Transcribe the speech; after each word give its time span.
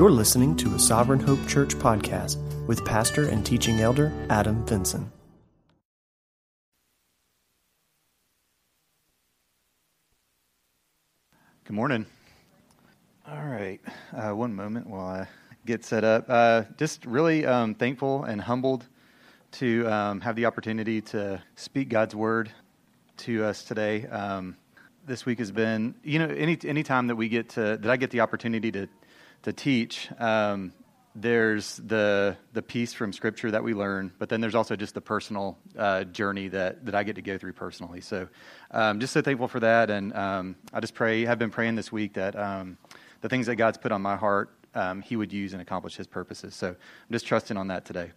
You're 0.00 0.10
listening 0.10 0.56
to 0.56 0.74
a 0.74 0.78
Sovereign 0.78 1.20
Hope 1.20 1.46
Church 1.46 1.74
podcast 1.74 2.38
with 2.66 2.82
pastor 2.86 3.28
and 3.28 3.44
teaching 3.44 3.80
elder 3.80 4.10
Adam 4.30 4.64
Vinson. 4.64 5.12
Good 11.64 11.74
morning. 11.74 12.06
All 13.28 13.44
right. 13.44 13.78
Uh, 14.16 14.34
one 14.34 14.54
moment 14.54 14.86
while 14.86 15.04
I 15.04 15.28
get 15.66 15.84
set 15.84 16.02
up. 16.02 16.24
Uh, 16.30 16.62
just 16.78 17.04
really 17.04 17.44
um, 17.44 17.74
thankful 17.74 18.24
and 18.24 18.40
humbled 18.40 18.86
to 19.50 19.86
um, 19.86 20.22
have 20.22 20.34
the 20.34 20.46
opportunity 20.46 21.02
to 21.02 21.42
speak 21.56 21.90
God's 21.90 22.14
word 22.14 22.50
to 23.18 23.44
us 23.44 23.64
today. 23.64 24.06
Um, 24.06 24.56
this 25.06 25.26
week 25.26 25.40
has 25.40 25.52
been, 25.52 25.94
you 26.02 26.18
know, 26.18 26.28
any 26.28 26.56
any 26.64 26.82
time 26.84 27.08
that 27.08 27.16
we 27.16 27.28
get 27.28 27.50
to 27.50 27.76
that 27.76 27.90
I 27.90 27.98
get 27.98 28.10
the 28.10 28.20
opportunity 28.20 28.72
to 28.72 28.88
to 29.42 29.52
teach. 29.52 30.08
Um, 30.18 30.72
there's 31.14 31.76
the 31.76 32.36
the 32.52 32.62
piece 32.62 32.92
from 32.92 33.12
Scripture 33.12 33.50
that 33.50 33.64
we 33.64 33.74
learn, 33.74 34.12
but 34.18 34.28
then 34.28 34.40
there's 34.40 34.54
also 34.54 34.76
just 34.76 34.94
the 34.94 35.00
personal 35.00 35.58
uh, 35.76 36.04
journey 36.04 36.48
that 36.48 36.86
that 36.86 36.94
I 36.94 37.02
get 37.02 37.16
to 37.16 37.22
go 37.22 37.36
through 37.36 37.54
personally. 37.54 38.00
So, 38.00 38.28
um, 38.70 39.00
just 39.00 39.12
so 39.12 39.20
thankful 39.20 39.48
for 39.48 39.60
that, 39.60 39.90
and 39.90 40.14
um, 40.14 40.56
I 40.72 40.80
just 40.80 40.94
pray. 40.94 41.24
Have 41.24 41.38
been 41.38 41.50
praying 41.50 41.74
this 41.74 41.90
week 41.90 42.14
that 42.14 42.36
um, 42.36 42.78
the 43.22 43.28
things 43.28 43.46
that 43.46 43.56
God's 43.56 43.76
put 43.76 43.90
on 43.90 44.02
my 44.02 44.16
heart, 44.16 44.50
um, 44.74 45.02
He 45.02 45.16
would 45.16 45.32
use 45.32 45.52
and 45.52 45.60
accomplish 45.60 45.96
His 45.96 46.06
purposes. 46.06 46.54
So, 46.54 46.68
I'm 46.68 47.12
just 47.12 47.26
trusting 47.26 47.56
on 47.56 47.68
that 47.68 47.84
today. 47.84 48.12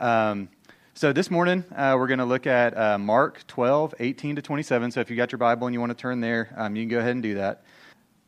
Um, 0.00 0.48
so 0.94 1.12
this 1.12 1.30
morning, 1.30 1.64
uh, 1.74 1.94
we're 1.96 2.08
going 2.08 2.18
to 2.18 2.24
look 2.24 2.46
at 2.46 2.76
uh, 2.76 2.98
Mark 2.98 3.46
12, 3.46 3.94
18 4.00 4.36
to 4.36 4.42
27. 4.42 4.90
So 4.90 5.00
if 5.00 5.08
you 5.08 5.16
got 5.16 5.30
your 5.30 5.38
Bible 5.38 5.66
and 5.66 5.72
you 5.72 5.80
want 5.80 5.90
to 5.90 5.96
turn 5.96 6.20
there, 6.20 6.52
um, 6.56 6.74
you 6.74 6.82
can 6.82 6.88
go 6.88 6.98
ahead 6.98 7.12
and 7.12 7.22
do 7.22 7.34
that. 7.34 7.62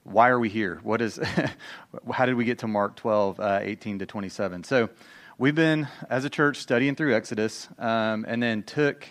Why 0.04 0.30
are 0.30 0.38
we 0.38 0.48
here? 0.48 0.80
What 0.82 1.00
is, 1.00 1.20
how 2.12 2.26
did 2.26 2.34
we 2.34 2.44
get 2.44 2.58
to 2.60 2.66
Mark 2.66 2.96
12, 2.96 3.38
uh, 3.38 3.60
18 3.62 4.00
to 4.00 4.06
27? 4.06 4.64
So 4.64 4.90
we've 5.38 5.54
been, 5.54 5.86
as 6.10 6.24
a 6.24 6.30
church, 6.30 6.56
studying 6.56 6.96
through 6.96 7.14
Exodus 7.14 7.68
um, 7.78 8.24
and 8.26 8.42
then 8.42 8.64
took 8.64 9.06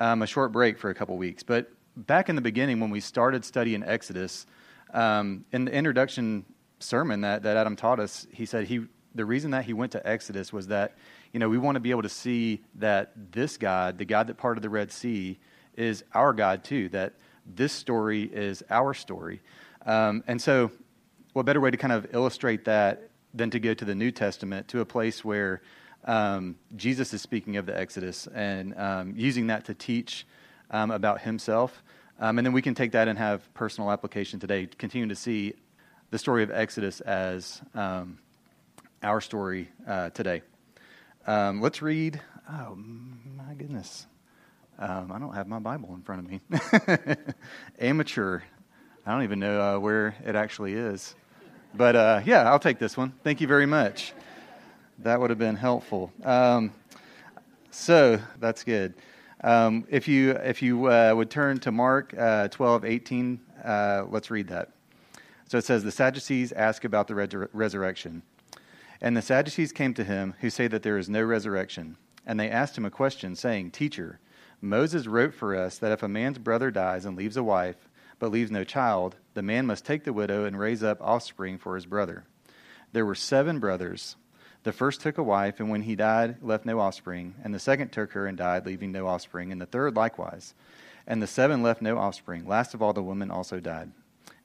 um, 0.00 0.22
a 0.22 0.26
short 0.26 0.50
break 0.50 0.78
for 0.78 0.90
a 0.90 0.94
couple 0.94 1.16
weeks. 1.16 1.42
But 1.42 1.70
back 1.96 2.28
in 2.28 2.34
the 2.34 2.42
beginning, 2.42 2.80
when 2.80 2.90
we 2.90 3.00
started 3.00 3.44
studying 3.44 3.84
Exodus, 3.84 4.46
um, 4.92 5.44
in 5.52 5.66
the 5.66 5.72
introduction 5.72 6.44
sermon 6.80 7.20
that, 7.20 7.44
that 7.44 7.56
Adam 7.56 7.76
taught 7.76 8.00
us, 8.00 8.26
he 8.32 8.44
said 8.44 8.66
he, 8.66 8.86
the 9.14 9.24
reason 9.24 9.52
that 9.52 9.64
he 9.64 9.72
went 9.72 9.92
to 9.92 10.04
Exodus 10.06 10.52
was 10.52 10.66
that 10.66 10.96
you 11.34 11.40
know, 11.40 11.48
we 11.48 11.58
want 11.58 11.74
to 11.74 11.80
be 11.80 11.90
able 11.90 12.02
to 12.02 12.08
see 12.08 12.62
that 12.76 13.12
this 13.32 13.56
God, 13.56 13.98
the 13.98 14.04
God 14.04 14.28
that 14.28 14.36
parted 14.36 14.62
the 14.62 14.70
Red 14.70 14.92
Sea, 14.92 15.38
is 15.76 16.04
our 16.12 16.32
God 16.32 16.62
too, 16.62 16.88
that 16.90 17.14
this 17.44 17.72
story 17.72 18.22
is 18.22 18.62
our 18.70 18.94
story. 18.94 19.42
Um, 19.86 20.24
and 20.26 20.40
so, 20.40 20.70
what 21.32 21.46
better 21.46 21.60
way 21.60 21.70
to 21.70 21.76
kind 21.76 21.92
of 21.92 22.14
illustrate 22.14 22.64
that 22.64 23.10
than 23.34 23.50
to 23.50 23.58
go 23.58 23.74
to 23.74 23.84
the 23.84 23.94
New 23.94 24.10
Testament, 24.10 24.68
to 24.68 24.80
a 24.80 24.84
place 24.84 25.24
where 25.24 25.60
um, 26.04 26.56
Jesus 26.76 27.12
is 27.12 27.22
speaking 27.22 27.56
of 27.56 27.66
the 27.66 27.76
Exodus 27.76 28.26
and 28.28 28.78
um, 28.78 29.14
using 29.16 29.48
that 29.48 29.64
to 29.66 29.74
teach 29.74 30.26
um, 30.70 30.90
about 30.90 31.20
himself. 31.22 31.82
Um, 32.20 32.38
and 32.38 32.46
then 32.46 32.52
we 32.52 32.62
can 32.62 32.74
take 32.74 32.92
that 32.92 33.08
and 33.08 33.18
have 33.18 33.52
personal 33.54 33.90
application 33.90 34.38
today, 34.38 34.66
continue 34.66 35.08
to 35.08 35.16
see 35.16 35.54
the 36.10 36.18
story 36.18 36.44
of 36.44 36.50
Exodus 36.50 37.00
as 37.00 37.60
um, 37.74 38.18
our 39.02 39.20
story 39.20 39.68
uh, 39.86 40.10
today. 40.10 40.42
Let's 41.26 41.82
read. 41.82 42.20
Oh, 42.48 42.76
my 42.76 43.54
goodness. 43.54 44.06
I 44.78 45.04
don't 45.18 45.34
have 45.34 45.48
my 45.48 45.58
Bible 45.58 45.94
in 45.94 46.02
front 46.02 46.24
of 46.24 46.30
me. 46.30 47.16
Amateur. 47.80 48.40
I 49.06 49.12
don't 49.12 49.24
even 49.24 49.38
know 49.38 49.60
uh, 49.60 49.78
where 49.78 50.16
it 50.24 50.34
actually 50.34 50.72
is. 50.72 51.14
But 51.74 51.94
uh, 51.94 52.22
yeah, 52.24 52.50
I'll 52.50 52.58
take 52.58 52.78
this 52.78 52.96
one. 52.96 53.12
Thank 53.22 53.42
you 53.42 53.46
very 53.46 53.66
much. 53.66 54.14
That 55.00 55.20
would 55.20 55.28
have 55.28 55.38
been 55.38 55.56
helpful. 55.56 56.10
Um, 56.22 56.72
so 57.70 58.18
that's 58.40 58.64
good. 58.64 58.94
Um, 59.42 59.84
if 59.90 60.08
you, 60.08 60.30
if 60.30 60.62
you 60.62 60.86
uh, 60.86 61.12
would 61.14 61.28
turn 61.28 61.58
to 61.60 61.70
Mark 61.70 62.14
uh, 62.16 62.48
12, 62.48 62.86
18, 62.86 63.40
uh, 63.62 64.04
let's 64.08 64.30
read 64.30 64.48
that. 64.48 64.70
So 65.48 65.58
it 65.58 65.66
says, 65.66 65.84
The 65.84 65.92
Sadducees 65.92 66.52
ask 66.52 66.84
about 66.84 67.06
the 67.06 67.14
resur- 67.14 67.50
resurrection. 67.52 68.22
And 69.02 69.14
the 69.14 69.22
Sadducees 69.22 69.72
came 69.72 69.92
to 69.94 70.04
him, 70.04 70.34
who 70.40 70.48
say 70.48 70.66
that 70.68 70.82
there 70.82 70.96
is 70.96 71.10
no 71.10 71.22
resurrection. 71.22 71.98
And 72.24 72.40
they 72.40 72.48
asked 72.48 72.78
him 72.78 72.86
a 72.86 72.90
question, 72.90 73.36
saying, 73.36 73.72
Teacher, 73.72 74.18
Moses 74.62 75.06
wrote 75.06 75.34
for 75.34 75.54
us 75.54 75.76
that 75.76 75.92
if 75.92 76.02
a 76.02 76.08
man's 76.08 76.38
brother 76.38 76.70
dies 76.70 77.04
and 77.04 77.18
leaves 77.18 77.36
a 77.36 77.44
wife, 77.44 77.76
but 78.18 78.30
leaves 78.30 78.50
no 78.50 78.64
child, 78.64 79.16
the 79.34 79.42
man 79.42 79.66
must 79.66 79.84
take 79.84 80.04
the 80.04 80.12
widow 80.12 80.44
and 80.44 80.58
raise 80.58 80.82
up 80.82 81.00
offspring 81.00 81.58
for 81.58 81.74
his 81.74 81.86
brother. 81.86 82.24
There 82.92 83.06
were 83.06 83.14
seven 83.14 83.58
brothers. 83.58 84.16
The 84.62 84.72
first 84.72 85.00
took 85.00 85.18
a 85.18 85.22
wife, 85.22 85.60
and 85.60 85.70
when 85.70 85.82
he 85.82 85.96
died, 85.96 86.36
left 86.42 86.64
no 86.64 86.80
offspring. 86.80 87.34
And 87.42 87.54
the 87.54 87.58
second 87.58 87.90
took 87.90 88.12
her 88.12 88.26
and 88.26 88.38
died, 88.38 88.64
leaving 88.64 88.92
no 88.92 89.06
offspring. 89.06 89.52
And 89.52 89.60
the 89.60 89.66
third 89.66 89.96
likewise. 89.96 90.54
And 91.06 91.20
the 91.20 91.26
seven 91.26 91.62
left 91.62 91.82
no 91.82 91.98
offspring. 91.98 92.46
Last 92.46 92.72
of 92.72 92.80
all, 92.80 92.92
the 92.92 93.02
woman 93.02 93.30
also 93.30 93.60
died. 93.60 93.90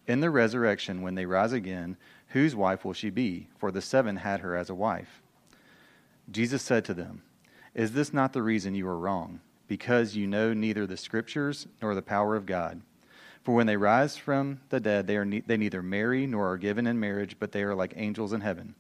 In 0.07 0.19
the 0.19 0.29
resurrection, 0.29 1.01
when 1.01 1.15
they 1.15 1.25
rise 1.25 1.53
again, 1.53 1.95
Whose 2.29 2.55
wife 2.55 2.85
will 2.85 2.93
she 2.93 3.09
be? 3.09 3.47
For 3.57 3.71
the 3.71 3.81
seven 3.81 4.17
had 4.17 4.41
her 4.41 4.55
as 4.55 4.69
a 4.69 4.75
wife. 4.75 5.21
Jesus 6.29 6.61
said 6.61 6.85
to 6.85 6.93
them, 6.93 7.23
Is 7.73 7.93
this 7.93 8.13
not 8.13 8.33
the 8.33 8.43
reason 8.43 8.75
you 8.75 8.87
are 8.87 8.99
wrong? 8.99 9.39
Because 9.67 10.15
you 10.15 10.27
know 10.27 10.53
neither 10.53 10.85
the 10.85 10.97
Scriptures 10.97 11.67
nor 11.81 11.95
the 11.95 12.01
power 12.01 12.35
of 12.35 12.45
God. 12.45 12.81
For 13.43 13.55
when 13.55 13.67
they 13.67 13.77
rise 13.77 14.17
from 14.17 14.59
the 14.69 14.79
dead, 14.79 15.07
they, 15.07 15.17
are 15.17 15.25
ne- 15.25 15.43
they 15.45 15.57
neither 15.57 15.81
marry 15.81 16.27
nor 16.27 16.51
are 16.51 16.57
given 16.57 16.87
in 16.87 16.99
marriage, 16.99 17.37
but 17.39 17.51
they 17.51 17.63
are 17.63 17.75
like 17.75 17.93
angels 17.95 18.33
in 18.33 18.41
heaven. 18.41 18.75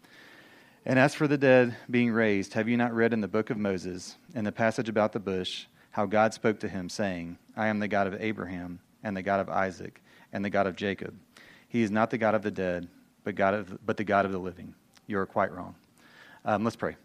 And 0.85 0.99
as 0.99 1.15
for 1.15 1.27
the 1.27 1.37
dead 1.37 1.75
being 1.89 2.11
raised, 2.11 2.53
have 2.53 2.67
you 2.67 2.77
not 2.77 2.93
read 2.93 3.13
in 3.13 3.21
the 3.21 3.27
book 3.27 3.49
of 3.49 3.57
Moses, 3.57 4.15
in 4.35 4.43
the 4.45 4.51
passage 4.51 4.89
about 4.89 5.13
the 5.13 5.19
bush, 5.19 5.65
how 5.91 6.05
God 6.05 6.33
spoke 6.33 6.59
to 6.59 6.69
him, 6.69 6.89
saying, 6.89 7.37
I 7.55 7.67
am 7.67 7.79
the 7.79 7.87
God 7.87 8.07
of 8.07 8.21
Abraham, 8.21 8.79
and 9.03 9.15
the 9.15 9.21
God 9.21 9.39
of 9.39 9.49
Isaac, 9.49 10.01
and 10.31 10.43
the 10.43 10.49
God 10.49 10.67
of 10.67 10.75
Jacob? 10.75 11.15
He 11.67 11.81
is 11.81 11.91
not 11.91 12.09
the 12.09 12.17
God 12.17 12.35
of 12.35 12.41
the 12.41 12.51
dead 12.51 12.87
but, 13.23 13.35
God 13.35 13.53
of, 13.53 13.85
but 13.85 13.97
the 13.97 14.03
God 14.03 14.25
of 14.25 14.31
the 14.31 14.39
living. 14.39 14.73
You 15.07 15.19
are 15.19 15.25
quite 15.25 15.51
wrong. 15.51 15.75
Um, 16.45 16.63
let's 16.63 16.75
pray. 16.75 16.95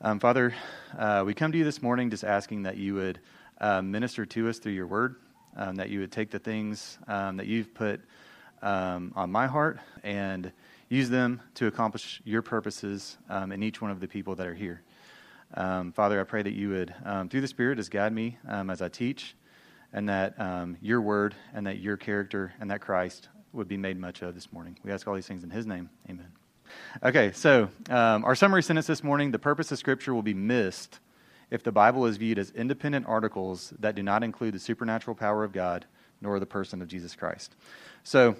Um, 0.00 0.20
Father, 0.20 0.54
uh, 0.96 1.24
we 1.26 1.34
come 1.34 1.52
to 1.52 1.58
you 1.58 1.64
this 1.64 1.82
morning 1.82 2.10
just 2.10 2.24
asking 2.24 2.62
that 2.64 2.76
you 2.76 2.94
would 2.94 3.18
uh, 3.60 3.82
minister 3.82 4.26
to 4.26 4.48
us 4.48 4.58
through 4.58 4.72
your 4.72 4.86
word, 4.86 5.16
um, 5.56 5.76
that 5.76 5.90
you 5.90 6.00
would 6.00 6.12
take 6.12 6.30
the 6.30 6.38
things 6.38 6.98
um, 7.08 7.36
that 7.36 7.46
you've 7.46 7.74
put 7.74 8.00
um, 8.62 9.12
on 9.14 9.30
my 9.30 9.46
heart 9.46 9.78
and 10.02 10.52
use 10.88 11.08
them 11.10 11.40
to 11.54 11.66
accomplish 11.66 12.20
your 12.24 12.42
purposes 12.42 13.16
um, 13.28 13.52
in 13.52 13.62
each 13.62 13.80
one 13.80 13.90
of 13.90 14.00
the 14.00 14.08
people 14.08 14.34
that 14.34 14.46
are 14.46 14.54
here. 14.54 14.82
Father, 15.54 16.20
I 16.20 16.24
pray 16.24 16.42
that 16.42 16.52
you 16.52 16.70
would, 16.70 16.94
through 17.30 17.40
the 17.40 17.48
Spirit, 17.48 17.76
just 17.76 17.90
guide 17.90 18.12
me 18.12 18.38
as 18.48 18.82
I 18.82 18.88
teach, 18.88 19.34
and 19.92 20.08
that 20.08 20.34
your 20.80 21.00
word 21.00 21.34
and 21.54 21.66
that 21.66 21.78
your 21.78 21.96
character 21.96 22.52
and 22.60 22.70
that 22.70 22.80
Christ 22.80 23.28
would 23.52 23.68
be 23.68 23.76
made 23.76 23.98
much 23.98 24.22
of 24.22 24.34
this 24.34 24.52
morning. 24.52 24.76
We 24.82 24.90
ask 24.90 25.06
all 25.06 25.14
these 25.14 25.26
things 25.26 25.44
in 25.44 25.50
His 25.50 25.66
name. 25.66 25.90
Amen. 26.10 26.26
Okay, 27.04 27.32
so 27.32 27.68
um, 27.88 28.24
our 28.24 28.34
summary 28.34 28.62
sentence 28.62 28.86
this 28.86 29.04
morning 29.04 29.30
the 29.30 29.38
purpose 29.38 29.70
of 29.70 29.78
Scripture 29.78 30.12
will 30.14 30.22
be 30.22 30.34
missed 30.34 30.98
if 31.50 31.62
the 31.62 31.72
Bible 31.72 32.06
is 32.06 32.16
viewed 32.16 32.38
as 32.38 32.50
independent 32.50 33.06
articles 33.06 33.72
that 33.78 33.94
do 33.94 34.02
not 34.02 34.22
include 34.22 34.54
the 34.54 34.58
supernatural 34.58 35.14
power 35.14 35.44
of 35.44 35.52
God 35.52 35.84
nor 36.20 36.38
the 36.40 36.46
person 36.46 36.80
of 36.82 36.88
Jesus 36.88 37.14
Christ. 37.14 37.54
So 38.02 38.36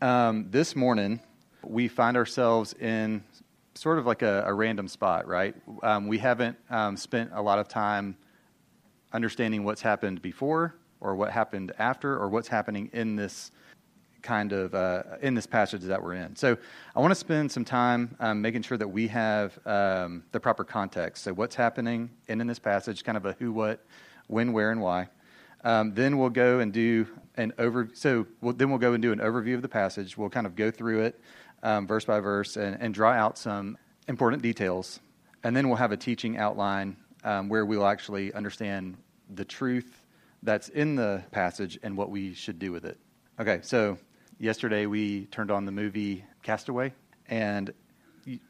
um, 0.00 0.46
this 0.50 0.74
morning, 0.74 1.20
we 1.62 1.88
find 1.88 2.16
ourselves 2.16 2.72
in 2.74 3.22
sort 3.74 3.98
of 3.98 4.06
like 4.06 4.22
a, 4.22 4.44
a 4.46 4.52
random 4.52 4.88
spot, 4.88 5.26
right? 5.26 5.54
Um, 5.82 6.06
we 6.06 6.18
haven't 6.18 6.56
um, 6.68 6.96
spent 6.96 7.30
a 7.32 7.42
lot 7.42 7.58
of 7.58 7.68
time 7.68 8.16
understanding 9.12 9.64
what's 9.64 9.82
happened 9.82 10.22
before 10.22 10.74
or 11.00 11.14
what 11.14 11.30
happened 11.30 11.72
after 11.78 12.16
or 12.16 12.28
what's 12.28 12.48
happening 12.48 12.90
in 12.92 13.16
this 13.16 13.50
kind 14.22 14.52
of 14.52 14.74
uh, 14.74 15.02
in 15.22 15.34
this 15.34 15.46
passage 15.46 15.82
that 15.82 16.02
we're 16.02 16.14
in. 16.14 16.36
So 16.36 16.56
I 16.94 17.00
want 17.00 17.10
to 17.10 17.16
spend 17.16 17.50
some 17.50 17.64
time 17.64 18.16
um, 18.20 18.42
making 18.42 18.62
sure 18.62 18.78
that 18.78 18.88
we 18.88 19.08
have 19.08 19.58
um, 19.66 20.24
the 20.32 20.40
proper 20.40 20.64
context. 20.64 21.24
So 21.24 21.32
what's 21.32 21.54
happening 21.54 22.10
in, 22.28 22.40
in 22.40 22.46
this 22.46 22.58
passage, 22.58 23.04
kind 23.04 23.16
of 23.16 23.26
a 23.26 23.32
who, 23.38 23.52
what, 23.52 23.84
when, 24.26 24.52
where, 24.52 24.70
and 24.70 24.80
why. 24.80 25.08
Um, 25.62 25.94
then 25.94 26.18
we'll 26.18 26.30
go 26.30 26.60
and 26.60 26.72
do 26.72 27.06
an 27.36 27.52
over. 27.58 27.90
So 27.92 28.26
we'll, 28.40 28.54
then 28.54 28.70
we'll 28.70 28.78
go 28.78 28.94
and 28.94 29.02
do 29.02 29.12
an 29.12 29.18
overview 29.18 29.54
of 29.54 29.62
the 29.62 29.68
passage. 29.68 30.16
We'll 30.16 30.30
kind 30.30 30.46
of 30.46 30.56
go 30.56 30.70
through 30.70 31.02
it 31.02 31.20
um, 31.62 31.86
verse 31.86 32.04
by 32.04 32.20
verse 32.20 32.56
and, 32.56 32.80
and, 32.80 32.94
draw 32.94 33.12
out 33.12 33.38
some 33.38 33.76
important 34.08 34.42
details. 34.42 35.00
And 35.44 35.56
then 35.56 35.68
we'll 35.68 35.76
have 35.76 35.92
a 35.92 35.96
teaching 35.96 36.36
outline 36.36 36.96
um, 37.24 37.48
where 37.48 37.64
we'll 37.64 37.86
actually 37.86 38.32
understand 38.32 38.96
the 39.34 39.44
truth 39.44 40.02
that's 40.42 40.68
in 40.70 40.96
the 40.96 41.22
passage 41.30 41.78
and 41.82 41.96
what 41.96 42.10
we 42.10 42.34
should 42.34 42.58
do 42.58 42.72
with 42.72 42.84
it. 42.84 42.98
Okay, 43.38 43.60
so 43.62 43.98
yesterday 44.40 44.86
we 44.86 45.26
turned 45.26 45.50
on 45.50 45.66
the 45.66 45.72
movie 45.72 46.24
Castaway, 46.42 46.94
and 47.28 47.72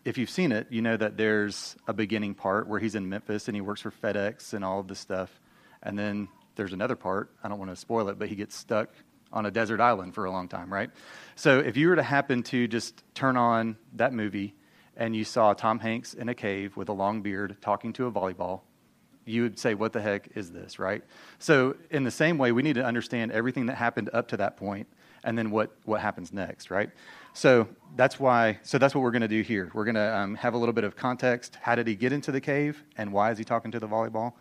if 0.05 0.17
you've 0.17 0.31
seen 0.31 0.53
it, 0.53 0.69
you 0.71 0.83
know 0.83 0.97
that 0.97 1.17
there's 1.17 1.77
a 1.87 1.93
beginning 1.93 2.35
part 2.35 2.69
where 2.69 2.79
he's 2.79 2.95
in 2.95 3.09
Memphis 3.09 3.49
and 3.49 3.57
he 3.57 3.61
works 3.61 3.81
for 3.81 3.91
FedEx 3.91 4.55
and 4.55 4.65
all 4.65 4.81
of 4.81 4.89
this 4.89 5.01
stuff, 5.01 5.41
and 5.83 5.99
then 5.99 6.29
there's 6.55 6.73
another 6.73 6.97
part. 6.97 7.31
I 7.43 7.49
don't 7.49 7.59
want 7.59 7.71
to 7.71 7.77
spoil 7.77 8.09
it, 8.09 8.19
but 8.19 8.29
he 8.29 8.37
gets 8.37 8.55
stuck 8.55 8.91
on 9.33 9.47
a 9.47 9.51
desert 9.51 9.81
island 9.81 10.15
for 10.15 10.25
a 10.25 10.31
long 10.31 10.49
time, 10.49 10.73
right? 10.73 10.91
So 11.35 11.59
if 11.59 11.77
you 11.77 11.89
were 11.89 11.97
to 11.97 12.03
happen 12.03 12.43
to 12.45 12.67
just 12.69 13.03
turn 13.15 13.37
on 13.37 13.77
that 13.95 14.13
movie 14.13 14.55
and 14.97 15.15
you 15.15 15.25
saw 15.25 15.55
Tom 15.55 15.79
Hanks 15.79 16.15
in 16.15 16.29
a 16.29 16.35
cave 16.35 16.77
with 16.77 16.89
a 16.89 16.93
long 16.93 17.23
beard 17.23 17.57
talking 17.61 17.93
to 17.95 18.07
a 18.07 18.13
volleyball, 18.13 18.63
you 19.25 19.43
would 19.43 19.59
say, 19.59 19.75
What 19.75 19.93
the 19.93 20.01
heck 20.01 20.37
is 20.37 20.51
this, 20.51 20.79
right? 20.79 21.05
So, 21.39 21.77
in 21.91 22.05
the 22.05 22.11
same 22.11 22.39
way, 22.39 22.53
we 22.53 22.63
need 22.63 22.75
to 22.75 22.85
understand 22.85 23.33
everything 23.33 23.67
that 23.67 23.77
happened 23.77 24.11
up 24.13 24.29
to 24.29 24.39
that 24.39 24.57
point 24.57 24.89
and 25.25 25.37
then 25.37 25.51
what, 25.51 25.75
what 25.85 26.01
happens 26.01 26.33
next, 26.33 26.71
right? 26.71 26.91
So 27.33 27.69
that's 27.97 28.19
why. 28.19 28.59
So 28.63 28.79
that's 28.79 28.95
what 28.95 29.03
we're 29.03 29.11
going 29.11 29.23
to 29.23 29.29
do 29.29 29.43
here. 29.43 29.71
We're 29.73 29.85
going 29.85 29.95
to 29.95 30.17
um, 30.17 30.35
have 30.37 30.55
a 30.55 30.59
little 30.59 30.73
bit 30.73 30.85
of 30.85 30.97
context. 30.97 31.59
How 31.61 31.75
did 31.75 31.87
he 31.87 31.95
get 31.95 32.13
into 32.13 32.33
the 32.33 32.41
cave, 32.41 32.83
and 32.97 33.13
why 33.13 33.31
is 33.31 33.39
he 33.39 33.45
talking 33.45 33.71
to 33.73 33.81
the 33.81 33.89
volleyball? 33.89 34.35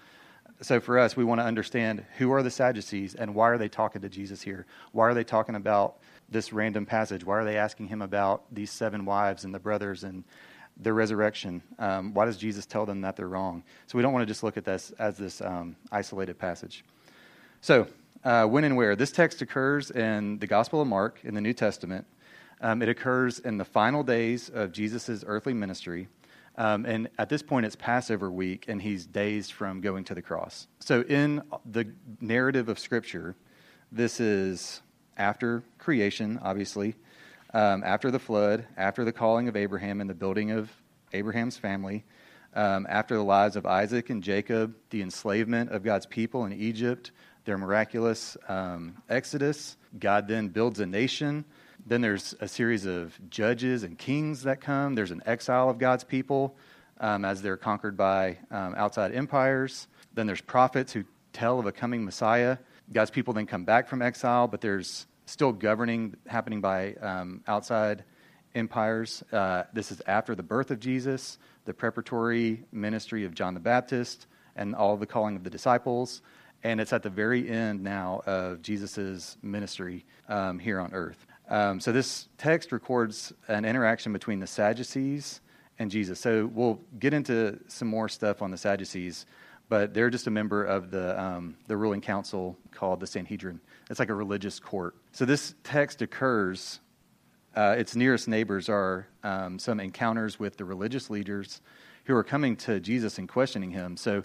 So 0.61 0.79
for 0.79 0.99
us, 0.99 1.15
we 1.15 1.23
want 1.23 1.39
to 1.39 1.45
understand 1.45 2.03
who 2.17 2.33
are 2.33 2.43
the 2.43 2.51
Sadducees 2.51 3.15
and 3.15 3.33
why 3.33 3.49
are 3.49 3.57
they 3.57 3.69
talking 3.69 4.01
to 4.01 4.09
Jesus 4.09 4.41
here? 4.41 4.65
Why 4.91 5.07
are 5.07 5.13
they 5.13 5.23
talking 5.23 5.55
about 5.55 5.99
this 6.27 6.51
random 6.51 6.85
passage? 6.85 7.23
Why 7.23 7.37
are 7.37 7.45
they 7.45 7.57
asking 7.57 7.87
him 7.87 8.01
about 8.01 8.43
these 8.53 8.69
seven 8.69 9.05
wives 9.05 9.45
and 9.45 9.53
the 9.53 9.59
brothers 9.59 10.03
and 10.03 10.25
their 10.75 10.93
resurrection? 10.93 11.61
Um, 11.77 12.13
why 12.13 12.25
does 12.25 12.35
Jesus 12.35 12.65
tell 12.65 12.85
them 12.85 13.01
that 13.01 13.15
they're 13.15 13.29
wrong? 13.29 13.63
So 13.87 13.97
we 13.97 14.01
don't 14.01 14.11
want 14.11 14.23
to 14.23 14.31
just 14.31 14.43
look 14.43 14.57
at 14.57 14.65
this 14.65 14.91
as 14.99 15.17
this 15.17 15.39
um, 15.39 15.77
isolated 15.93 16.37
passage. 16.37 16.83
So 17.61 17.87
uh, 18.23 18.45
when 18.45 18.63
and 18.63 18.75
where 18.75 18.95
this 18.95 19.11
text 19.11 19.41
occurs 19.41 19.91
in 19.91 20.39
the 20.39 20.47
Gospel 20.47 20.81
of 20.81 20.87
Mark 20.87 21.19
in 21.23 21.33
the 21.33 21.41
New 21.41 21.53
Testament. 21.53 22.05
Um, 22.61 22.81
it 22.81 22.89
occurs 22.89 23.39
in 23.39 23.57
the 23.57 23.65
final 23.65 24.03
days 24.03 24.49
of 24.49 24.71
Jesus' 24.71 25.23
earthly 25.25 25.53
ministry. 25.53 26.07
Um, 26.57 26.85
and 26.85 27.09
at 27.17 27.29
this 27.29 27.41
point, 27.41 27.65
it's 27.65 27.77
Passover 27.77 28.29
week, 28.29 28.65
and 28.67 28.81
he's 28.81 29.05
days 29.05 29.49
from 29.49 29.79
going 29.79 30.03
to 30.05 30.15
the 30.15 30.21
cross. 30.21 30.67
So, 30.79 31.01
in 31.03 31.41
the 31.65 31.93
narrative 32.19 32.67
of 32.67 32.79
Scripture, 32.79 33.35
this 33.93 34.19
is 34.19 34.81
after 35.15 35.63
creation, 35.77 36.37
obviously, 36.41 36.95
um, 37.53 37.81
after 37.85 38.11
the 38.11 38.19
flood, 38.19 38.67
after 38.75 39.05
the 39.05 39.13
calling 39.13 39.47
of 39.47 39.55
Abraham 39.55 40.01
and 40.01 40.09
the 40.09 40.13
building 40.13 40.51
of 40.51 40.69
Abraham's 41.13 41.57
family, 41.57 42.03
um, 42.53 42.85
after 42.89 43.15
the 43.15 43.23
lives 43.23 43.55
of 43.55 43.65
Isaac 43.65 44.09
and 44.09 44.21
Jacob, 44.21 44.75
the 44.89 45.01
enslavement 45.01 45.71
of 45.71 45.83
God's 45.83 46.05
people 46.05 46.45
in 46.45 46.51
Egypt, 46.51 47.11
their 47.45 47.57
miraculous 47.57 48.37
um, 48.47 48.95
exodus. 49.09 49.77
God 49.99 50.27
then 50.27 50.49
builds 50.49 50.79
a 50.79 50.85
nation 50.85 51.45
then 51.85 52.01
there's 52.01 52.35
a 52.39 52.47
series 52.47 52.85
of 52.85 53.17
judges 53.29 53.83
and 53.83 53.97
kings 53.97 54.43
that 54.43 54.61
come. 54.61 54.95
There's 54.95 55.11
an 55.11 55.23
exile 55.25 55.69
of 55.69 55.77
God's 55.77 56.03
people 56.03 56.55
um, 56.99 57.25
as 57.25 57.41
they're 57.41 57.57
conquered 57.57 57.97
by 57.97 58.37
um, 58.51 58.75
outside 58.75 59.13
empires. 59.13 59.87
Then 60.13 60.27
there's 60.27 60.41
prophets 60.41 60.93
who 60.93 61.03
tell 61.33 61.59
of 61.59 61.65
a 61.65 61.71
coming 61.71 62.03
Messiah. 62.03 62.57
God's 62.91 63.11
people 63.11 63.33
then 63.33 63.45
come 63.45 63.63
back 63.63 63.87
from 63.87 64.01
exile, 64.01 64.47
but 64.47 64.61
there's 64.61 65.07
still 65.25 65.51
governing 65.51 66.15
happening 66.27 66.59
by 66.61 66.93
um, 66.95 67.41
outside 67.47 68.03
empires. 68.55 69.23
Uh, 69.31 69.63
this 69.73 69.91
is 69.91 70.01
after 70.05 70.35
the 70.35 70.43
birth 70.43 70.71
of 70.71 70.79
Jesus, 70.79 71.37
the 71.65 71.73
preparatory 71.73 72.65
ministry 72.71 73.25
of 73.25 73.33
John 73.33 73.53
the 73.53 73.59
Baptist, 73.59 74.27
and 74.55 74.75
all 74.75 74.97
the 74.97 75.05
calling 75.05 75.35
of 75.35 75.43
the 75.43 75.49
disciples. 75.49 76.21
And 76.63 76.81
it's 76.81 76.91
at 76.91 77.03
the 77.03 77.09
very 77.09 77.49
end 77.49 77.81
now 77.81 78.21
of 78.25 78.61
Jesus' 78.61 79.37
ministry 79.41 80.05
um, 80.27 80.59
here 80.59 80.79
on 80.79 80.93
earth. 80.93 81.25
Um, 81.49 81.79
so 81.79 81.91
this 81.91 82.27
text 82.37 82.71
records 82.71 83.33
an 83.47 83.65
interaction 83.65 84.13
between 84.13 84.39
the 84.39 84.47
Sadducees 84.47 85.41
and 85.79 85.89
Jesus. 85.89 86.19
So 86.19 86.49
we'll 86.53 86.79
get 86.99 87.13
into 87.13 87.57
some 87.67 87.87
more 87.87 88.09
stuff 88.09 88.41
on 88.41 88.51
the 88.51 88.57
Sadducees, 88.57 89.25
but 89.69 89.93
they're 89.93 90.09
just 90.09 90.27
a 90.27 90.31
member 90.31 90.63
of 90.63 90.91
the 90.91 91.19
um, 91.19 91.55
the 91.67 91.77
ruling 91.77 92.01
council 92.01 92.57
called 92.71 92.99
the 92.99 93.07
Sanhedrin. 93.07 93.61
It's 93.89 93.99
like 93.99 94.09
a 94.09 94.13
religious 94.15 94.59
court. 94.59 94.95
So 95.11 95.25
this 95.25 95.55
text 95.63 96.01
occurs. 96.01 96.81
Uh, 97.55 97.75
its 97.77 97.95
nearest 97.95 98.27
neighbors 98.27 98.69
are 98.69 99.07
um, 99.23 99.57
some 99.57 99.79
encounters 99.79 100.39
with 100.39 100.57
the 100.57 100.65
religious 100.65 101.09
leaders 101.09 101.61
who 102.05 102.15
are 102.15 102.23
coming 102.23 102.55
to 102.57 102.79
Jesus 102.79 103.17
and 103.17 103.27
questioning 103.27 103.71
him. 103.71 103.97
So 103.97 104.21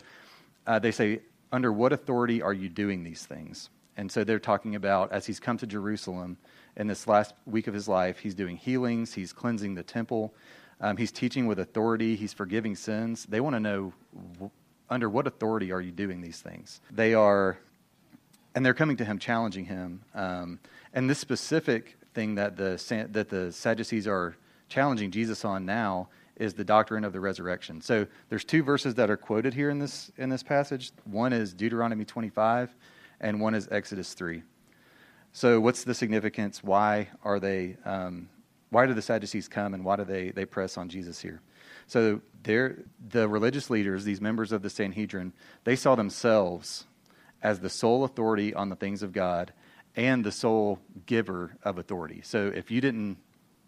uh, 0.67 0.79
they 0.79 0.91
say, 0.91 1.21
"Under 1.53 1.73
what 1.73 1.93
authority 1.93 2.43
are 2.43 2.53
you 2.53 2.69
doing 2.69 3.05
these 3.05 3.27
things?" 3.27 3.71
And 3.97 4.11
so 4.11 4.25
they're 4.25 4.39
talking 4.39 4.75
about 4.75 5.13
as 5.13 5.27
he's 5.27 5.39
come 5.39 5.57
to 5.59 5.67
Jerusalem 5.67 6.37
in 6.77 6.87
this 6.89 7.07
last 7.07 7.35
week 7.47 7.69
of 7.69 7.75
his 7.75 7.89
life. 7.89 8.19
He's 8.19 8.35
doing 8.35 8.57
healings, 8.57 9.15
he's 9.15 9.33
cleansing 9.33 9.75
the 9.75 9.83
temple, 9.83 10.35
um, 10.81 10.97
he's 10.97 11.13
teaching 11.13 11.47
with 11.47 11.59
authority, 11.59 12.17
he's 12.17 12.33
forgiving 12.33 12.75
sins. 12.75 13.27
They 13.27 13.41
want 13.41 13.55
to 13.55 13.61
know 13.61 13.93
under 14.91 15.09
what 15.09 15.27
authority 15.27 15.73
are 15.73 15.81
you 15.81 15.93
doing 15.93 16.21
these 16.21 16.41
things? 16.41 16.81
They 16.91 17.15
are, 17.15 17.59
and 18.55 18.65
they're 18.65 18.75
coming 18.75 18.97
to 18.99 19.05
him, 19.05 19.19
challenging 19.19 19.65
him. 19.65 20.03
Um, 20.15 20.59
and 20.93 21.09
this 21.09 21.19
specific 21.19 21.97
thing 22.15 22.35
that 22.37 22.57
the, 22.57 23.09
that 23.13 23.29
the 23.29 23.53
Sadducees 23.53 24.07
are 24.07 24.37
challenging 24.69 25.11
Jesus 25.11 25.45
on 25.45 25.65
now 25.65 26.09
is 26.37 26.55
the 26.55 26.65
doctrine 26.65 27.05
of 27.05 27.13
the 27.13 27.21
resurrection. 27.21 27.81
So 27.81 28.07
there's 28.29 28.45
two 28.45 28.63
verses 28.63 28.95
that 28.97 29.11
are 29.11 29.17
quoted 29.17 29.55
here 29.55 29.71
in 29.71 29.79
this 29.79 30.11
in 30.17 30.31
this 30.31 30.43
passage. 30.43 30.93
One 31.05 31.33
is 31.33 31.55
Deuteronomy 31.55 32.05
25, 32.05 32.75
and 33.21 33.41
one 33.41 33.55
is 33.55 33.69
Exodus 33.71 34.15
3. 34.15 34.43
So, 35.33 35.61
what's 35.61 35.83
the 35.83 35.95
significance? 35.95 36.63
Why 36.63 37.09
are 37.25 37.41
they? 37.41 37.77
Um, 37.85 38.29
why 38.71 38.87
do 38.87 38.95
the 38.95 39.03
Sadducees 39.03 39.49
come, 39.49 39.75
and 39.75 39.85
why 39.85 39.97
do 39.97 40.05
they 40.05 40.31
they 40.31 40.45
press 40.45 40.79
on 40.79 40.89
Jesus 40.89 41.21
here? 41.21 41.41
So, 41.89 42.21
the 42.45 43.29
religious 43.29 43.69
leaders, 43.69 44.05
these 44.05 44.21
members 44.21 44.53
of 44.53 44.63
the 44.63 44.71
Sanhedrin, 44.71 45.33
they 45.65 45.75
saw 45.75 45.97
themselves 45.97 46.87
as 47.43 47.61
the 47.61 47.69
sole 47.69 48.05
authority 48.05 48.55
on 48.55 48.69
the 48.69 48.77
things 48.77 49.03
of 49.03 49.13
God 49.13 49.53
and 49.97 50.25
the 50.25 50.33
sole 50.33 50.79
giver 51.05 51.57
of 51.63 51.79
authority. 51.79 52.21
So, 52.23 52.53
if 52.55 52.71
you 52.71 52.81
didn't, 52.81 53.19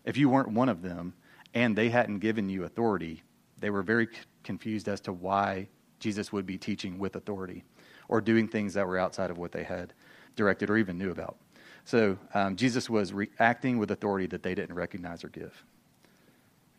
if 0.04 0.16
you 0.16 0.28
weren't 0.28 0.52
one 0.52 0.68
of 0.68 0.82
them, 0.82 1.14
and 1.54 1.76
they 1.76 1.88
hadn't 1.88 2.18
given 2.18 2.48
you 2.48 2.64
authority, 2.64 3.22
they 3.58 3.70
were 3.70 3.82
very 3.82 4.08
confused 4.42 4.88
as 4.88 5.00
to 5.02 5.12
why 5.12 5.68
Jesus 5.98 6.32
would 6.32 6.46
be 6.46 6.58
teaching 6.58 6.98
with 6.98 7.16
authority 7.16 7.64
or 8.08 8.20
doing 8.20 8.48
things 8.48 8.74
that 8.74 8.86
were 8.86 8.98
outside 8.98 9.30
of 9.30 9.38
what 9.38 9.52
they 9.52 9.64
had 9.64 9.92
directed 10.36 10.70
or 10.70 10.76
even 10.76 10.98
knew 10.98 11.10
about. 11.10 11.36
So 11.84 12.18
um, 12.34 12.56
Jesus 12.56 12.90
was 12.90 13.12
reacting 13.12 13.78
with 13.78 13.90
authority 13.90 14.26
that 14.28 14.42
they 14.42 14.54
didn't 14.54 14.74
recognize 14.74 15.24
or 15.24 15.28
give. 15.28 15.64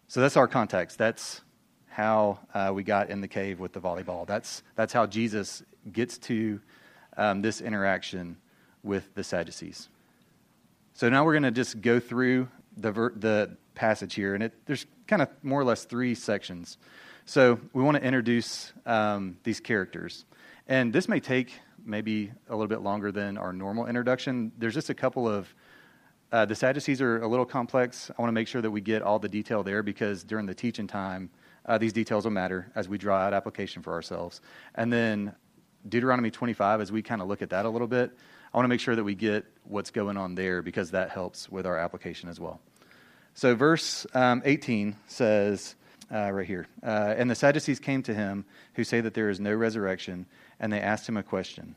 So 0.07 0.21
that's 0.21 0.37
our 0.37 0.47
context. 0.47 0.97
That's 0.97 1.41
how 1.87 2.39
uh, 2.53 2.71
we 2.73 2.83
got 2.83 3.09
in 3.09 3.21
the 3.21 3.27
cave 3.27 3.59
with 3.59 3.73
the 3.73 3.79
volleyball. 3.79 4.27
That's, 4.27 4.63
that's 4.75 4.93
how 4.93 5.05
Jesus 5.05 5.63
gets 5.91 6.17
to 6.19 6.61
um, 7.17 7.41
this 7.41 7.59
interaction 7.59 8.37
with 8.83 9.13
the 9.15 9.23
Sadducees. 9.23 9.89
So 10.93 11.09
now 11.09 11.25
we're 11.25 11.33
going 11.33 11.43
to 11.43 11.51
just 11.51 11.81
go 11.81 11.99
through 11.99 12.49
the, 12.77 12.91
ver- 12.91 13.13
the 13.15 13.57
passage 13.75 14.15
here, 14.15 14.33
and 14.33 14.43
it, 14.43 14.53
there's 14.65 14.85
kind 15.07 15.21
of 15.21 15.29
more 15.43 15.59
or 15.59 15.65
less 15.65 15.85
three 15.85 16.15
sections. 16.15 16.77
So 17.25 17.59
we 17.73 17.83
want 17.83 17.97
to 17.97 18.03
introduce 18.03 18.71
um, 18.85 19.37
these 19.43 19.59
characters. 19.59 20.25
And 20.67 20.93
this 20.93 21.09
may 21.09 21.19
take 21.19 21.51
maybe 21.83 22.31
a 22.49 22.55
little 22.55 22.67
bit 22.67 22.81
longer 22.81 23.11
than 23.11 23.37
our 23.37 23.53
normal 23.53 23.87
introduction. 23.87 24.51
There's 24.57 24.73
just 24.73 24.89
a 24.89 24.93
couple 24.93 25.27
of 25.27 25.53
uh, 26.31 26.45
the 26.45 26.55
Sadducees 26.55 27.01
are 27.01 27.21
a 27.21 27.27
little 27.27 27.45
complex. 27.45 28.11
I 28.17 28.21
want 28.21 28.27
to 28.29 28.33
make 28.33 28.49
sure 28.49 28.61
that 28.61 28.69
we 28.69 28.81
get 28.81 29.01
all 29.01 29.17
the 29.17 29.29
detail 29.29 29.63
there 29.63 29.81
because 29.81 30.23
during 30.23 30.45
the 30.45 30.53
teaching 30.53 30.85
time, 30.85 31.29
uh, 31.65 31.77
these 31.77 31.93
details 31.93 32.25
will 32.25 32.31
matter 32.31 32.69
as 32.75 32.89
we 32.89 32.97
draw 32.97 33.17
out 33.17 33.33
application 33.33 33.81
for 33.81 33.93
ourselves. 33.93 34.41
And 34.75 34.91
then 34.91 35.33
Deuteronomy 35.87 36.29
25, 36.29 36.81
as 36.81 36.91
we 36.91 37.01
kind 37.01 37.21
of 37.21 37.29
look 37.29 37.41
at 37.41 37.49
that 37.51 37.65
a 37.65 37.69
little 37.69 37.87
bit, 37.87 38.11
I 38.53 38.57
want 38.57 38.65
to 38.65 38.69
make 38.69 38.79
sure 38.79 38.95
that 38.95 39.03
we 39.03 39.15
get 39.15 39.45
what's 39.63 39.91
going 39.91 40.17
on 40.17 40.35
there 40.35 40.61
because 40.61 40.91
that 40.91 41.09
helps 41.09 41.49
with 41.49 41.65
our 41.65 41.77
application 41.77 42.29
as 42.29 42.39
well. 42.39 42.59
So, 43.33 43.55
verse 43.55 44.07
um, 44.13 44.41
18 44.45 44.95
says, 45.07 45.75
uh, 46.11 46.31
right 46.31 46.47
here, 46.47 46.67
uh, 46.83 47.13
and 47.17 47.29
the 47.29 47.35
Sadducees 47.35 47.79
came 47.79 48.01
to 48.03 48.13
him 48.13 48.45
who 48.73 48.83
say 48.83 49.01
that 49.01 49.13
there 49.13 49.29
is 49.29 49.39
no 49.39 49.53
resurrection 49.53 50.25
and 50.59 50.71
they 50.71 50.79
asked 50.79 51.07
him 51.07 51.17
a 51.17 51.23
question. 51.23 51.75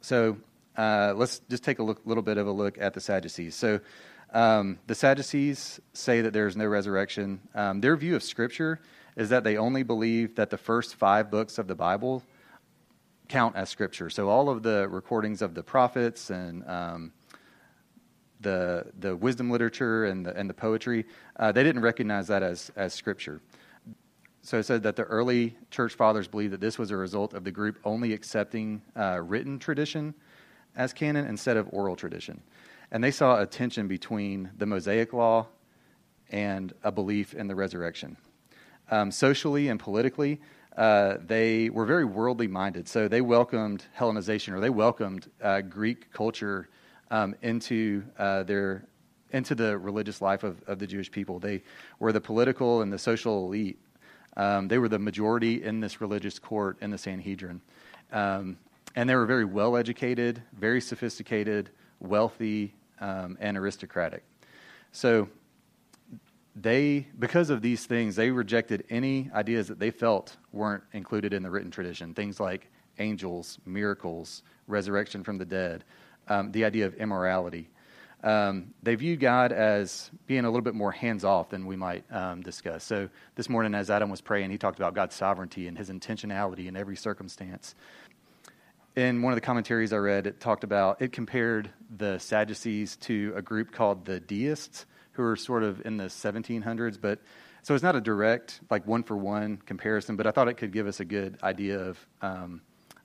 So 0.00 0.38
uh, 0.76 1.14
let's 1.16 1.40
just 1.50 1.64
take 1.64 1.78
a 1.78 1.82
look, 1.82 2.00
little 2.04 2.22
bit 2.22 2.38
of 2.38 2.46
a 2.46 2.52
look 2.52 2.78
at 2.78 2.94
the 2.94 3.00
Sadducees. 3.00 3.54
So 3.54 3.80
um, 4.32 4.78
the 4.86 4.94
Sadducees 4.94 5.80
say 5.92 6.20
that 6.20 6.32
there 6.32 6.46
is 6.46 6.56
no 6.56 6.66
resurrection. 6.66 7.40
Um, 7.54 7.80
their 7.80 7.96
view 7.96 8.14
of 8.14 8.22
Scripture 8.22 8.80
is 9.16 9.30
that 9.30 9.42
they 9.42 9.56
only 9.56 9.82
believe 9.82 10.36
that 10.36 10.50
the 10.50 10.58
first 10.58 10.94
five 10.94 11.30
books 11.30 11.58
of 11.58 11.66
the 11.66 11.74
Bible 11.74 12.22
count 13.28 13.56
as 13.56 13.68
Scripture. 13.68 14.10
So 14.10 14.28
all 14.28 14.48
of 14.48 14.62
the 14.62 14.88
recordings 14.88 15.42
of 15.42 15.54
the 15.54 15.62
prophets 15.62 16.30
and 16.30 16.66
um, 16.68 17.12
the 18.40 18.86
the 18.98 19.14
wisdom 19.16 19.50
literature 19.50 20.06
and 20.06 20.24
the, 20.24 20.36
and 20.36 20.48
the 20.48 20.54
poetry, 20.54 21.06
uh, 21.36 21.52
they 21.52 21.62
didn't 21.62 21.82
recognize 21.82 22.26
that 22.28 22.42
as 22.42 22.70
as 22.76 22.94
Scripture. 22.94 23.40
So 24.42 24.58
it 24.58 24.62
said 24.62 24.82
that 24.84 24.96
the 24.96 25.02
early 25.02 25.56
church 25.70 25.94
fathers 25.94 26.26
believed 26.26 26.52
that 26.54 26.60
this 26.60 26.78
was 26.78 26.90
a 26.90 26.96
result 26.96 27.34
of 27.34 27.44
the 27.44 27.50
group 27.50 27.78
only 27.84 28.14
accepting 28.14 28.80
uh, 28.96 29.20
written 29.22 29.58
tradition 29.58 30.14
as 30.76 30.92
canon 30.92 31.26
instead 31.26 31.56
of 31.56 31.68
oral 31.72 31.96
tradition. 31.96 32.40
And 32.90 33.04
they 33.04 33.10
saw 33.10 33.42
a 33.42 33.46
tension 33.46 33.88
between 33.88 34.50
the 34.56 34.64
Mosaic 34.64 35.12
law 35.12 35.48
and 36.30 36.72
a 36.82 36.92
belief 36.92 37.34
in 37.34 37.48
the 37.48 37.54
resurrection. 37.54 38.16
Um, 38.90 39.10
socially 39.10 39.68
and 39.68 39.78
politically, 39.78 40.40
uh, 40.78 41.18
they 41.26 41.68
were 41.70 41.84
very 41.84 42.04
worldly 42.04 42.46
minded. 42.46 42.86
So 42.88 43.08
they 43.08 43.20
welcomed 43.20 43.84
Hellenization 43.98 44.52
or 44.54 44.60
they 44.60 44.70
welcomed 44.70 45.28
uh, 45.42 45.60
Greek 45.62 46.12
culture 46.12 46.68
um, 47.10 47.34
into 47.42 48.04
uh, 48.16 48.44
their 48.44 48.84
into 49.32 49.54
the 49.54 49.76
religious 49.76 50.22
life 50.22 50.42
of, 50.42 50.62
of 50.66 50.78
the 50.78 50.86
Jewish 50.86 51.10
people. 51.10 51.38
They 51.38 51.62
were 51.98 52.12
the 52.12 52.20
political 52.20 52.80
and 52.80 52.90
the 52.90 52.98
social 52.98 53.44
elite. 53.44 53.78
Um, 54.36 54.68
they 54.68 54.78
were 54.78 54.88
the 54.88 54.98
majority 54.98 55.64
in 55.64 55.80
this 55.80 56.00
religious 56.00 56.38
court 56.38 56.78
in 56.80 56.90
the 56.90 56.96
Sanhedrin. 56.96 57.60
Um, 58.12 58.56
and 58.94 59.10
they 59.10 59.16
were 59.16 59.26
very 59.26 59.44
well 59.44 59.76
educated, 59.76 60.42
very 60.58 60.80
sophisticated, 60.80 61.70
wealthy, 62.00 62.72
um, 63.00 63.36
and 63.40 63.58
aristocratic. 63.58 64.22
So 64.92 65.28
they, 66.56 67.06
because 67.18 67.50
of 67.50 67.62
these 67.62 67.86
things, 67.86 68.16
they 68.16 68.30
rejected 68.30 68.84
any 68.90 69.30
ideas 69.34 69.68
that 69.68 69.78
they 69.78 69.90
felt 69.90 70.36
weren't 70.52 70.84
included 70.92 71.32
in 71.32 71.42
the 71.42 71.50
written 71.50 71.70
tradition. 71.70 72.14
Things 72.14 72.40
like 72.40 72.70
angels, 72.98 73.58
miracles, 73.64 74.42
resurrection 74.66 75.24
from 75.24 75.38
the 75.38 75.44
dead, 75.44 75.84
um, 76.28 76.52
the 76.52 76.64
idea 76.64 76.86
of 76.86 76.94
immorality. 76.94 77.70
Um, 78.24 78.74
they 78.82 78.96
viewed 78.96 79.20
God 79.20 79.52
as 79.52 80.10
being 80.26 80.44
a 80.44 80.48
little 80.48 80.62
bit 80.62 80.74
more 80.74 80.90
hands 80.90 81.24
off 81.24 81.50
than 81.50 81.66
we 81.66 81.76
might 81.76 82.04
um, 82.10 82.42
discuss. 82.42 82.82
So 82.82 83.08
this 83.36 83.48
morning, 83.48 83.74
as 83.74 83.90
Adam 83.90 84.10
was 84.10 84.20
praying, 84.20 84.50
he 84.50 84.58
talked 84.58 84.78
about 84.78 84.94
God's 84.94 85.14
sovereignty 85.14 85.68
and 85.68 85.78
his 85.78 85.88
intentionality 85.88 86.66
in 86.66 86.76
every 86.76 86.96
circumstance. 86.96 87.76
In 88.96 89.22
one 89.22 89.32
of 89.32 89.36
the 89.36 89.42
commentaries 89.42 89.92
I 89.92 89.98
read, 89.98 90.26
it 90.26 90.40
talked 90.40 90.64
about, 90.64 91.00
it 91.00 91.12
compared 91.12 91.70
the 91.96 92.18
Sadducees 92.18 92.96
to 92.96 93.32
a 93.36 93.42
group 93.42 93.70
called 93.70 94.04
the 94.04 94.18
deists 94.18 94.86
who 95.18 95.24
are 95.24 95.36
sort 95.36 95.64
of 95.64 95.84
in 95.84 95.96
the 95.96 96.04
1700s, 96.04 96.96
but 97.00 97.18
so 97.64 97.74
it's 97.74 97.82
not 97.82 97.96
a 97.96 98.00
direct, 98.00 98.60
like 98.70 98.86
one 98.86 99.02
for 99.02 99.16
one 99.16 99.56
comparison, 99.56 100.14
but 100.14 100.28
I 100.28 100.30
thought 100.30 100.46
it 100.46 100.54
could 100.54 100.72
give 100.72 100.86
us 100.86 101.00
a 101.00 101.04
good 101.04 101.38
idea 101.42 101.80
of 101.80 102.06
um, 102.22 102.60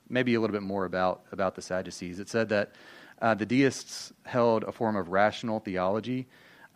maybe 0.08 0.36
a 0.36 0.40
little 0.40 0.54
bit 0.54 0.62
more 0.62 0.86
about, 0.86 1.24
about 1.32 1.56
the 1.56 1.64
Sadducees. 1.64 2.20
It 2.20 2.30
said 2.30 2.50
that 2.50 2.74
uh, 3.20 3.34
the 3.34 3.48
deists 3.48 4.14
held 4.26 4.64
a 4.64 4.72
form 4.72 4.96
of 4.96 5.10
rational 5.10 5.60
theology. 5.60 6.28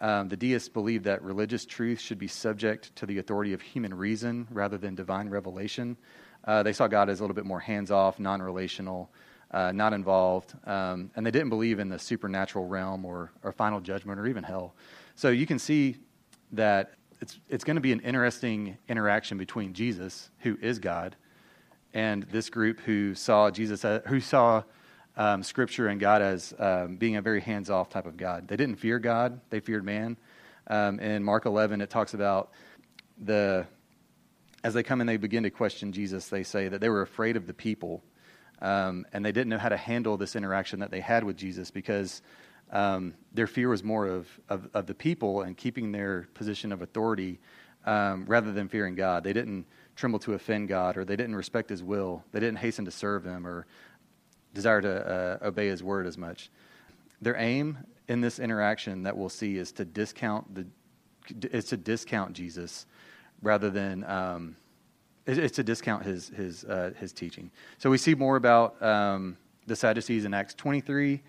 Um, 0.01 0.27
the 0.27 0.37
deists 0.37 0.69
believed 0.69 1.05
that 1.05 1.21
religious 1.21 1.65
truth 1.65 1.99
should 1.99 2.17
be 2.17 2.27
subject 2.27 2.95
to 2.95 3.05
the 3.05 3.19
authority 3.19 3.53
of 3.53 3.61
human 3.61 3.93
reason 3.93 4.47
rather 4.49 4.79
than 4.79 4.95
divine 4.95 5.29
revelation. 5.29 5.97
Uh, 6.45 6.63
they 6.63 6.73
saw 6.73 6.87
God 6.87 7.09
as 7.09 7.19
a 7.19 7.23
little 7.23 7.35
bit 7.35 7.45
more 7.45 7.59
hands 7.59 7.91
off, 7.91 8.19
non 8.19 8.41
relational, 8.41 9.11
uh, 9.51 9.71
not 9.71 9.93
involved, 9.93 10.55
um, 10.65 11.11
and 11.15 11.23
they 11.23 11.31
didn't 11.31 11.49
believe 11.49 11.77
in 11.77 11.89
the 11.89 11.99
supernatural 11.99 12.65
realm 12.65 13.05
or, 13.05 13.31
or 13.43 13.51
final 13.51 13.79
judgment 13.79 14.19
or 14.19 14.25
even 14.25 14.43
hell. 14.43 14.73
So 15.17 15.29
you 15.29 15.47
can 15.47 15.57
see 15.57 15.95
that 16.51 16.93
it's, 17.19 17.39
it's 17.49 17.63
going 17.63 17.77
to 17.77 17.81
be 17.81 17.91
an 17.91 18.01
interesting 18.01 18.77
interaction 18.87 19.39
between 19.39 19.73
Jesus, 19.73 20.29
who 20.41 20.59
is 20.61 20.77
God, 20.77 21.15
and 21.91 22.21
this 22.31 22.51
group 22.51 22.79
who 22.81 23.15
saw 23.15 23.49
Jesus, 23.49 23.83
as, 23.83 24.03
who 24.05 24.19
saw 24.19 24.61
um, 25.15 25.41
Scripture 25.41 25.87
and 25.87 25.99
God 25.99 26.21
as 26.21 26.53
um, 26.59 26.97
being 26.97 27.15
a 27.15 27.23
very 27.23 27.41
hands 27.41 27.71
off 27.71 27.89
type 27.89 28.05
of 28.05 28.15
God. 28.15 28.47
They 28.47 28.57
didn't 28.57 28.75
fear 28.75 28.99
God, 28.99 29.41
they 29.49 29.59
feared 29.59 29.83
man. 29.83 30.17
Um, 30.67 30.99
in 30.99 31.23
Mark 31.23 31.47
11, 31.47 31.81
it 31.81 31.89
talks 31.89 32.13
about 32.13 32.51
the, 33.17 33.65
as 34.63 34.75
they 34.75 34.83
come 34.83 35.01
and 35.01 35.09
they 35.09 35.17
begin 35.17 35.41
to 35.41 35.49
question 35.49 35.93
Jesus, 35.93 36.27
they 36.27 36.43
say 36.43 36.67
that 36.67 36.79
they 36.79 36.89
were 36.89 37.01
afraid 37.01 37.37
of 37.37 37.47
the 37.47 37.55
people. 37.55 38.03
Um, 38.61 39.07
and 39.11 39.25
they 39.25 39.31
didn't 39.31 39.49
know 39.49 39.57
how 39.57 39.69
to 39.69 39.77
handle 39.77 40.15
this 40.17 40.35
interaction 40.35 40.81
that 40.81 40.91
they 40.91 41.01
had 41.01 41.23
with 41.23 41.37
Jesus 41.37 41.71
because 41.71 42.21
um, 42.71 43.13
their 43.33 43.47
fear 43.47 43.69
was 43.69 43.83
more 43.83 44.07
of, 44.07 44.27
of, 44.49 44.67
of, 44.73 44.87
the 44.87 44.93
people 44.93 45.41
and 45.41 45.55
keeping 45.55 45.91
their 45.91 46.27
position 46.33 46.71
of 46.71 46.81
authority 46.81 47.39
um, 47.85 48.25
rather 48.27 48.51
than 48.51 48.67
fearing 48.67 48.95
God. 48.95 49.23
They 49.23 49.33
didn't 49.33 49.65
tremble 49.95 50.19
to 50.19 50.33
offend 50.33 50.67
God, 50.67 50.97
or 50.97 51.05
they 51.05 51.15
didn't 51.15 51.35
respect 51.35 51.69
His 51.69 51.81
will. 51.81 52.23
They 52.31 52.39
didn't 52.39 52.57
hasten 52.57 52.85
to 52.85 52.91
serve 52.91 53.23
Him 53.23 53.47
or 53.47 53.65
desire 54.53 54.81
to 54.81 55.39
uh, 55.41 55.47
obey 55.47 55.67
His 55.67 55.81
word 55.81 56.07
as 56.07 56.17
much. 56.17 56.49
Their 57.21 57.37
aim 57.37 57.77
in 58.07 58.21
this 58.21 58.39
interaction 58.39 59.03
that 59.03 59.15
we'll 59.15 59.29
see 59.29 59.57
is 59.57 59.71
to 59.73 59.85
discount 59.85 60.53
the 60.55 60.67
is 61.51 61.65
to 61.65 61.77
discount 61.77 62.33
Jesus 62.33 62.85
rather 63.41 63.69
than 63.69 64.03
um, 64.05 64.55
it's 65.25 65.55
to 65.57 65.63
discount 65.63 66.03
his 66.03 66.29
his 66.29 66.63
uh, 66.63 66.91
his 66.97 67.11
teaching. 67.11 67.51
So 67.77 67.89
we 67.89 67.97
see 67.97 68.15
more 68.15 68.37
about 68.37 68.81
um, 68.81 69.37
the 69.65 69.75
Sadducees 69.75 70.25
in 70.25 70.33
Acts 70.33 70.53
23. 70.53 71.21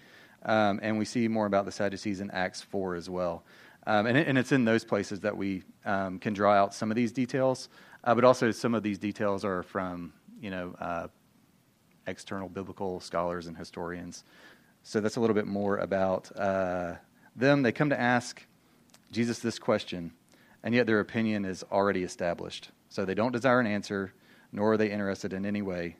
Um, 0.48 0.80
and 0.82 0.98
we 0.98 1.04
see 1.04 1.28
more 1.28 1.44
about 1.44 1.66
the 1.66 1.72
Sadducees 1.72 2.22
in 2.22 2.30
Acts 2.30 2.62
4 2.62 2.94
as 2.94 3.10
well. 3.10 3.44
Um, 3.86 4.06
and, 4.06 4.16
it, 4.16 4.26
and, 4.26 4.38
it's 4.38 4.50
in 4.50 4.64
those 4.64 4.82
places 4.82 5.20
that 5.20 5.36
we 5.36 5.62
um, 5.84 6.18
can 6.18 6.32
draw 6.32 6.54
out 6.54 6.72
some 6.74 6.90
of 6.90 6.96
these 6.96 7.12
details, 7.12 7.68
uh, 8.02 8.14
but 8.14 8.24
also 8.24 8.50
some 8.50 8.74
of 8.74 8.82
these 8.82 8.98
details 8.98 9.44
are 9.44 9.62
from, 9.62 10.14
you 10.40 10.50
know, 10.50 10.74
uh, 10.80 11.08
external 12.06 12.48
biblical 12.48 12.98
scholars 12.98 13.46
and 13.46 13.58
historians. 13.58 14.24
So 14.84 15.00
that's 15.00 15.16
a 15.16 15.20
little 15.20 15.34
bit 15.34 15.46
more 15.46 15.76
about 15.76 16.34
uh, 16.34 16.94
them. 17.36 17.62
They 17.62 17.72
come 17.72 17.90
to 17.90 18.00
ask 18.00 18.42
Jesus 19.12 19.40
this 19.40 19.58
question, 19.58 20.12
and 20.62 20.74
yet 20.74 20.86
their 20.86 21.00
opinion 21.00 21.44
is 21.44 21.62
already 21.70 22.04
established. 22.04 22.70
So 22.88 23.04
they 23.04 23.14
don't 23.14 23.32
desire 23.32 23.60
an 23.60 23.66
answer, 23.66 24.14
nor 24.50 24.72
are 24.72 24.76
they 24.78 24.90
interested 24.90 25.34
in 25.34 25.44
any 25.44 25.60
way 25.60 25.96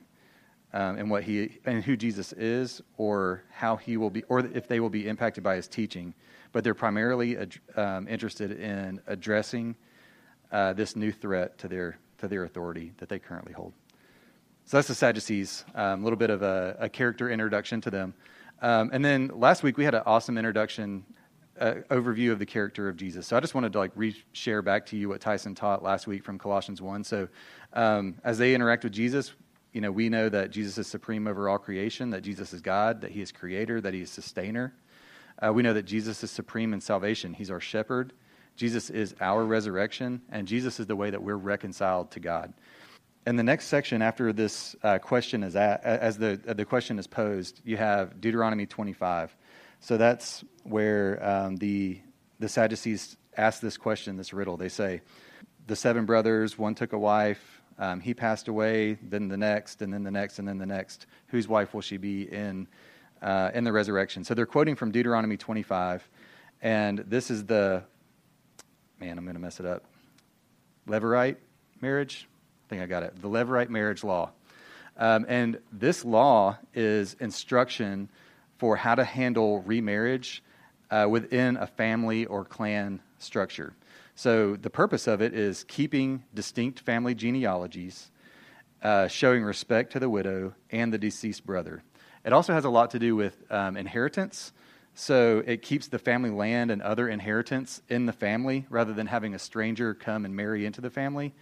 um, 0.73 0.97
and 0.97 1.09
what 1.09 1.23
he 1.23 1.59
and 1.65 1.83
who 1.83 1.97
Jesus 1.97 2.33
is, 2.33 2.81
or 2.97 3.43
how 3.51 3.75
he 3.75 3.97
will 3.97 4.09
be, 4.09 4.23
or 4.23 4.39
if 4.39 4.67
they 4.67 4.79
will 4.79 4.89
be 4.89 5.07
impacted 5.07 5.43
by 5.43 5.55
his 5.55 5.67
teaching. 5.67 6.13
But 6.51 6.63
they're 6.63 6.73
primarily 6.73 7.37
um, 7.75 8.07
interested 8.07 8.59
in 8.59 9.01
addressing 9.07 9.75
uh, 10.51 10.73
this 10.73 10.95
new 10.95 11.11
threat 11.11 11.57
to 11.59 11.67
their 11.67 11.97
to 12.19 12.27
their 12.27 12.43
authority 12.43 12.93
that 12.97 13.09
they 13.09 13.19
currently 13.19 13.53
hold. 13.53 13.73
So 14.65 14.77
that's 14.77 14.87
the 14.87 14.95
Sadducees. 14.95 15.65
Um, 15.73 15.81
a 15.81 15.93
um, 15.93 16.03
little 16.03 16.17
bit 16.17 16.29
of 16.29 16.43
a, 16.43 16.75
a, 16.79 16.89
character 16.89 17.29
introduction 17.29 17.81
to 17.81 17.89
them. 17.89 18.13
Um, 18.61 18.91
and 18.93 19.03
then 19.03 19.31
last 19.33 19.63
week 19.63 19.77
we 19.77 19.85
had 19.85 19.95
an 19.95 20.03
awesome 20.05 20.37
introduction 20.37 21.05
uh, 21.59 21.75
overview 21.89 22.31
of 22.31 22.39
the 22.39 22.45
character 22.45 22.87
of 22.87 22.95
Jesus. 22.95 23.25
So 23.25 23.35
I 23.35 23.39
just 23.39 23.55
wanted 23.55 23.73
to 23.73 23.79
like 23.79 23.91
re-share 23.95 24.61
back 24.61 24.85
to 24.87 24.97
you 24.97 25.09
what 25.09 25.21
Tyson 25.21 25.55
taught 25.55 25.81
last 25.81 26.07
week 26.07 26.23
from 26.23 26.37
Colossians 26.37 26.81
one. 26.81 27.03
So 27.03 27.27
um, 27.73 28.15
as 28.23 28.37
they 28.37 28.53
interact 28.53 28.83
with 28.83 28.93
Jesus, 28.93 29.33
you 29.73 29.81
know, 29.81 29.91
we 29.91 30.09
know 30.09 30.29
that 30.29 30.51
Jesus 30.51 30.77
is 30.77 30.87
supreme 30.87 31.27
over 31.27 31.47
all 31.47 31.57
creation, 31.57 32.09
that 32.11 32.21
Jesus 32.21 32.53
is 32.53 32.61
God, 32.61 33.01
that 33.01 33.11
he 33.11 33.21
is 33.21 33.31
creator, 33.31 33.79
that 33.81 33.93
he 33.93 34.01
is 34.01 34.09
sustainer. 34.09 34.73
Uh, 35.41 35.53
we 35.53 35.63
know 35.63 35.73
that 35.73 35.83
Jesus 35.83 36.23
is 36.23 36.31
supreme 36.31 36.73
in 36.73 36.81
salvation. 36.81 37.33
He's 37.33 37.51
our 37.51 37.59
shepherd. 37.59 38.13
Jesus 38.55 38.89
is 38.89 39.15
our 39.21 39.45
resurrection, 39.45 40.21
and 40.29 40.47
Jesus 40.47 40.79
is 40.79 40.87
the 40.87 40.95
way 40.95 41.09
that 41.11 41.23
we're 41.23 41.35
reconciled 41.35 42.11
to 42.11 42.19
God. 42.19 42.53
And 43.25 43.37
the 43.37 43.43
next 43.43 43.67
section 43.67 44.01
after 44.01 44.33
this 44.33 44.75
uh, 44.83 44.97
question 44.97 45.43
is 45.43 45.55
at, 45.55 45.83
as 45.83 46.17
the, 46.17 46.39
the 46.43 46.65
question 46.65 46.99
is 46.99 47.07
posed, 47.07 47.61
you 47.63 47.77
have 47.77 48.19
Deuteronomy 48.19 48.65
25. 48.65 49.35
So 49.81 49.97
that's 49.97 50.43
where 50.63 51.23
um, 51.25 51.55
the, 51.57 52.01
the 52.39 52.49
Sadducees 52.49 53.17
ask 53.37 53.61
this 53.61 53.77
question, 53.77 54.17
this 54.17 54.33
riddle. 54.33 54.57
They 54.57 54.69
say, 54.69 55.01
The 55.67 55.75
seven 55.75 56.05
brothers, 56.05 56.57
one 56.57 56.75
took 56.75 56.91
a 56.91 56.99
wife, 56.99 57.58
um, 57.79 58.01
he 58.01 58.13
passed 58.13 58.49
away, 58.49 58.97
then 59.01 59.29
the 59.29 59.37
next, 59.37 59.81
and 59.81 59.93
then 59.93 60.03
the 60.03 60.11
next, 60.11 60.37
and 60.37 60.47
then 60.47 60.57
the 60.57 60.65
next. 60.65 61.07
Whose 61.27 61.47
wife 61.47 61.73
will 61.73 61.81
she 61.81 61.95
be 61.95 62.23
in, 62.23 62.67
uh, 63.21 63.51
in 63.53 63.63
the 63.63 63.71
resurrection? 63.71 64.25
So 64.25 64.33
they're 64.33 64.45
quoting 64.45 64.75
from 64.75 64.91
Deuteronomy 64.91 65.37
25, 65.37 66.07
and 66.61 66.99
this 66.99 67.31
is 67.31 67.45
the, 67.45 67.83
man, 68.99 69.17
I'm 69.17 69.23
going 69.23 69.35
to 69.35 69.41
mess 69.41 69.61
it 69.61 69.65
up. 69.65 69.85
Levirate 70.87 71.37
marriage? 71.79 72.27
I 72.65 72.69
think 72.69 72.81
I 72.81 72.85
got 72.85 73.03
it. 73.03 73.19
The 73.21 73.29
Levirate 73.29 73.69
marriage 73.69 74.03
law. 74.03 74.31
Um, 74.97 75.25
and 75.29 75.59
this 75.71 76.03
law 76.03 76.57
is 76.73 77.15
instruction 77.21 78.09
for 78.57 78.75
how 78.75 78.95
to 78.95 79.05
handle 79.05 79.61
remarriage 79.61 80.43
uh, 80.91 81.07
within 81.09 81.55
a 81.55 81.65
family 81.65 82.25
or 82.25 82.43
clan 82.43 82.99
structure. 83.19 83.73
So 84.19 84.57
the 84.57 84.69
purpose 84.69 85.07
of 85.07 85.21
it 85.21 85.33
is 85.33 85.63
keeping 85.63 86.25
distinct 86.33 86.81
family 86.81 87.15
genealogies, 87.15 88.11
uh, 88.83 89.07
showing 89.07 89.45
respect 89.45 89.93
to 89.93 89.99
the 90.01 90.09
widow 90.09 90.55
and 90.71 90.93
the 90.93 90.97
deceased 90.97 91.45
brother. 91.45 91.83
It 92.25 92.33
also 92.33 92.51
has 92.51 92.65
a 92.65 92.69
lot 92.69 92.91
to 92.91 92.99
do 92.99 93.15
with 93.15 93.49
um, 93.49 93.77
inheritance. 93.77 94.51
So 94.93 95.41
it 95.47 95.61
keeps 95.61 95.87
the 95.87 95.99
family 95.99 96.31
land 96.31 96.69
and 96.69 96.81
other 96.81 97.07
inheritance 97.07 97.81
in 97.87 98.07
the 98.07 98.11
family 98.11 98.65
rather 98.69 98.91
than 98.91 99.07
having 99.07 99.35
a 99.35 99.39
stranger 99.39 99.93
come 99.93 100.25
and 100.25 100.35
marry 100.35 100.65
into 100.65 100.81
the 100.81 100.89
family. 100.89 101.33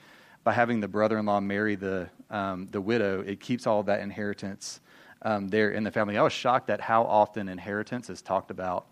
By 0.43 0.53
having 0.53 0.79
the 0.79 0.87
brother 0.87 1.17
in 1.17 1.25
law 1.25 1.39
marry 1.39 1.73
the, 1.73 2.11
um, 2.29 2.67
the 2.69 2.79
widow, 2.79 3.21
it 3.21 3.39
keeps 3.39 3.65
all 3.65 3.81
that 3.81 4.01
inheritance 4.01 4.81
um, 5.23 5.47
there 5.47 5.71
in 5.71 5.83
the 5.83 5.89
family. 5.89 6.15
I 6.15 6.21
was 6.21 6.31
shocked 6.31 6.69
at 6.69 6.81
how 6.81 7.05
often 7.05 7.49
inheritance 7.49 8.11
is 8.11 8.21
talked 8.21 8.51
about 8.51 8.85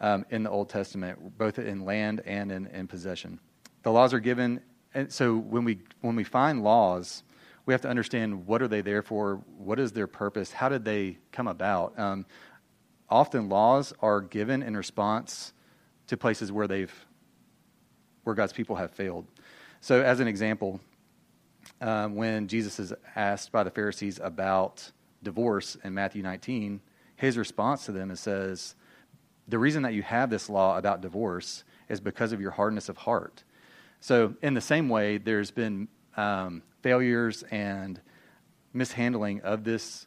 um, 0.00 0.24
in 0.30 0.42
the 0.42 0.50
Old 0.50 0.68
Testament, 0.68 1.38
both 1.38 1.58
in 1.58 1.84
land 1.84 2.22
and 2.26 2.52
in, 2.52 2.66
in 2.66 2.86
possession. 2.86 3.40
The 3.82 3.90
laws 3.90 4.12
are 4.12 4.20
given, 4.20 4.60
and 4.94 5.12
so 5.12 5.36
when 5.36 5.64
we 5.64 5.78
when 6.00 6.16
we 6.16 6.24
find 6.24 6.62
laws, 6.62 7.22
we 7.66 7.74
have 7.74 7.80
to 7.82 7.88
understand 7.88 8.46
what 8.46 8.62
are 8.62 8.68
they 8.68 8.80
there 8.80 9.02
for, 9.02 9.42
what 9.56 9.78
is 9.78 9.92
their 9.92 10.06
purpose, 10.06 10.52
how 10.52 10.68
did 10.68 10.84
they 10.84 11.18
come 11.32 11.48
about. 11.48 11.98
Um, 11.98 12.26
often 13.08 13.48
laws 13.48 13.92
are 14.00 14.20
given 14.20 14.62
in 14.62 14.76
response 14.76 15.52
to 16.08 16.16
places 16.16 16.50
where 16.50 16.66
they've 16.66 17.06
where 18.24 18.34
God's 18.34 18.52
people 18.52 18.76
have 18.76 18.90
failed. 18.90 19.26
So, 19.80 20.02
as 20.02 20.18
an 20.18 20.26
example, 20.26 20.80
um, 21.80 22.16
when 22.16 22.48
Jesus 22.48 22.80
is 22.80 22.92
asked 23.14 23.52
by 23.52 23.62
the 23.62 23.70
Pharisees 23.70 24.18
about 24.22 24.90
divorce 25.22 25.76
in 25.84 25.94
Matthew 25.94 26.22
19, 26.22 26.80
his 27.16 27.38
response 27.38 27.86
to 27.86 27.92
them 27.92 28.10
is 28.10 28.20
says, 28.20 28.74
The 29.48 29.58
reason 29.58 29.82
that 29.82 29.94
you 29.94 30.02
have 30.02 30.30
this 30.30 30.48
law 30.48 30.76
about 30.76 31.00
divorce 31.00 31.64
is 31.88 32.00
because 32.00 32.32
of 32.32 32.40
your 32.40 32.50
hardness 32.50 32.88
of 32.88 32.96
heart. 32.96 33.44
So, 34.00 34.34
in 34.42 34.54
the 34.54 34.60
same 34.60 34.88
way, 34.88 35.18
there's 35.18 35.50
been 35.50 35.88
um, 36.16 36.62
failures 36.82 37.44
and 37.50 38.00
mishandling 38.72 39.40
of 39.42 39.64
this 39.64 40.06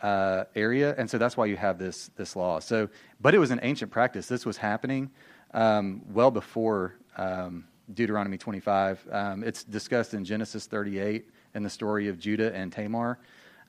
uh, 0.00 0.44
area, 0.54 0.94
and 0.96 1.10
so 1.10 1.18
that's 1.18 1.36
why 1.36 1.46
you 1.46 1.56
have 1.56 1.78
this 1.78 2.10
this 2.16 2.34
law. 2.36 2.60
So, 2.60 2.88
but 3.20 3.34
it 3.34 3.38
was 3.38 3.50
an 3.50 3.60
ancient 3.62 3.90
practice. 3.90 4.26
This 4.26 4.46
was 4.46 4.56
happening 4.56 5.10
um, 5.52 6.02
well 6.12 6.30
before 6.30 6.94
um, 7.16 7.64
Deuteronomy 7.92 8.38
25. 8.38 9.06
Um, 9.10 9.44
it's 9.44 9.64
discussed 9.64 10.14
in 10.14 10.24
Genesis 10.24 10.66
38 10.66 11.28
in 11.54 11.62
the 11.62 11.70
story 11.70 12.08
of 12.08 12.18
Judah 12.18 12.54
and 12.54 12.72
Tamar. 12.72 13.18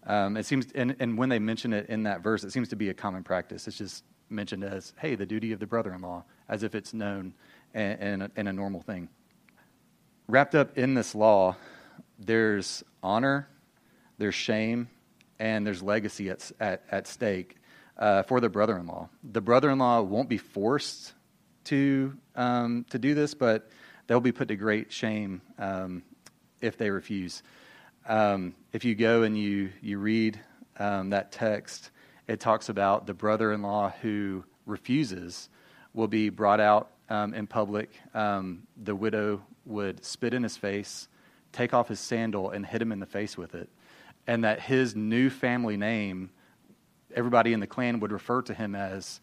Um, 0.06 0.38
it 0.38 0.46
seems, 0.46 0.68
and, 0.74 0.96
and 1.00 1.18
when 1.18 1.30
they 1.30 1.40
mention 1.40 1.74
it 1.74 1.88
in 1.90 2.04
that 2.04 2.22
verse, 2.22 2.44
it 2.44 2.52
seems 2.52 2.70
to 2.70 2.76
be 2.76 2.90
a 2.90 2.94
common 2.94 3.24
practice. 3.24 3.68
It's 3.68 3.78
just 3.78 4.04
mentioned 4.32 4.64
as, 4.64 4.94
"Hey, 4.98 5.16
the 5.16 5.26
duty 5.26 5.52
of 5.52 5.60
the 5.60 5.68
brother-in-law," 5.68 6.24
as 6.50 6.64
if 6.64 6.76
it's 6.76 6.94
known 6.94 7.34
and, 7.74 8.00
and, 8.00 8.24
a, 8.24 8.32
and 8.36 8.48
a 8.48 8.54
normal 8.54 8.82
thing. 8.82 9.10
Wrapped 10.28 10.56
up 10.56 10.78
in 10.78 10.94
this 10.94 11.14
law, 11.14 11.56
there's 12.18 12.84
honor, 13.04 13.48
there's 14.18 14.36
shame, 14.36 14.88
and 15.40 15.66
there's 15.66 15.82
legacy 15.82 16.30
at, 16.30 16.52
at, 16.60 16.84
at 16.92 17.08
stake 17.08 17.58
uh, 17.98 18.24
for 18.24 18.40
the 18.40 18.50
brother 18.50 18.78
in 18.78 18.88
law. 18.88 19.10
The 19.24 19.42
brother 19.42 19.70
in 19.70 19.80
law 19.80 20.02
won't 20.02 20.30
be 20.30 20.38
forced 20.38 21.14
to, 21.66 22.16
um, 22.36 22.86
to 22.90 23.00
do 23.00 23.14
this, 23.14 23.34
but 23.34 23.70
they'll 24.08 24.20
be 24.20 24.32
put 24.32 24.48
to 24.50 24.56
great 24.56 24.92
shame 24.92 25.42
um, 25.58 26.04
if 26.62 26.78
they 26.78 26.90
refuse. 26.90 27.44
Um, 28.08 28.56
if 28.74 28.86
you 28.86 28.96
go 28.96 29.24
and 29.24 29.38
you, 29.38 29.72
you 29.82 29.98
read 29.98 30.40
um, 30.78 31.10
that 31.12 31.32
text, 31.32 31.92
it 32.32 32.40
talks 32.40 32.70
about 32.70 33.06
the 33.08 33.14
brother 33.14 33.52
in 33.52 33.62
law 33.62 33.94
who 34.02 34.44
refuses 34.66 35.50
will 35.94 36.08
be 36.08 36.30
brought 36.30 36.60
out 36.60 36.92
um, 37.10 37.34
in 37.34 37.46
public. 37.46 37.90
Um, 38.14 38.68
the 38.82 38.96
widow 38.96 39.42
would 39.66 40.04
spit 40.06 40.34
in 40.34 40.44
his 40.44 40.56
face, 40.56 41.08
take 41.52 41.74
off 41.74 41.90
his 41.90 42.00
sandal, 42.00 42.52
and 42.52 42.66
hit 42.66 42.82
him 42.82 42.92
in 42.92 43.00
the 43.00 43.06
face 43.06 43.38
with 43.38 43.54
it 43.54 43.70
and 44.28 44.44
that 44.44 44.62
his 44.62 44.96
new 44.96 45.30
family 45.30 45.78
name, 45.78 46.30
everybody 47.14 47.54
in 47.54 47.60
the 47.60 47.68
clan 47.68 48.00
would 48.00 48.12
refer 48.12 48.42
to 48.44 48.54
him 48.54 48.76
as 48.76 49.20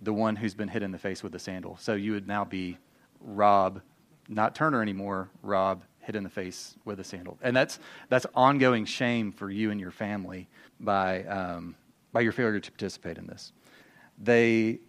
the 0.00 0.12
one 0.12 0.36
who's 0.36 0.54
been 0.54 0.68
hit 0.68 0.82
in 0.82 0.92
the 0.92 0.98
face 0.98 1.22
with 1.22 1.32
the 1.32 1.38
sandal. 1.38 1.76
So 1.78 1.94
you 1.94 2.12
would 2.12 2.26
now 2.26 2.44
be 2.44 2.78
Rob, 3.20 3.82
not 4.28 4.54
Turner 4.54 4.80
anymore, 4.80 5.28
Rob 5.42 5.82
hit 5.98 6.16
in 6.16 6.22
the 6.22 6.30
face 6.30 6.74
with 6.84 7.00
a 7.00 7.04
sandal. 7.04 7.38
And 7.42 7.54
that's, 7.54 7.78
that's 8.08 8.26
ongoing 8.34 8.86
shame 8.86 9.32
for 9.32 9.50
you 9.50 9.70
and 9.70 9.78
your 9.78 9.90
family 9.90 10.48
by, 10.78 11.24
um, 11.24 11.74
by 12.12 12.20
your 12.20 12.32
failure 12.32 12.60
to 12.60 12.70
participate 12.70 13.18
in 13.18 13.26
this. 13.26 13.52
They, 14.18 14.80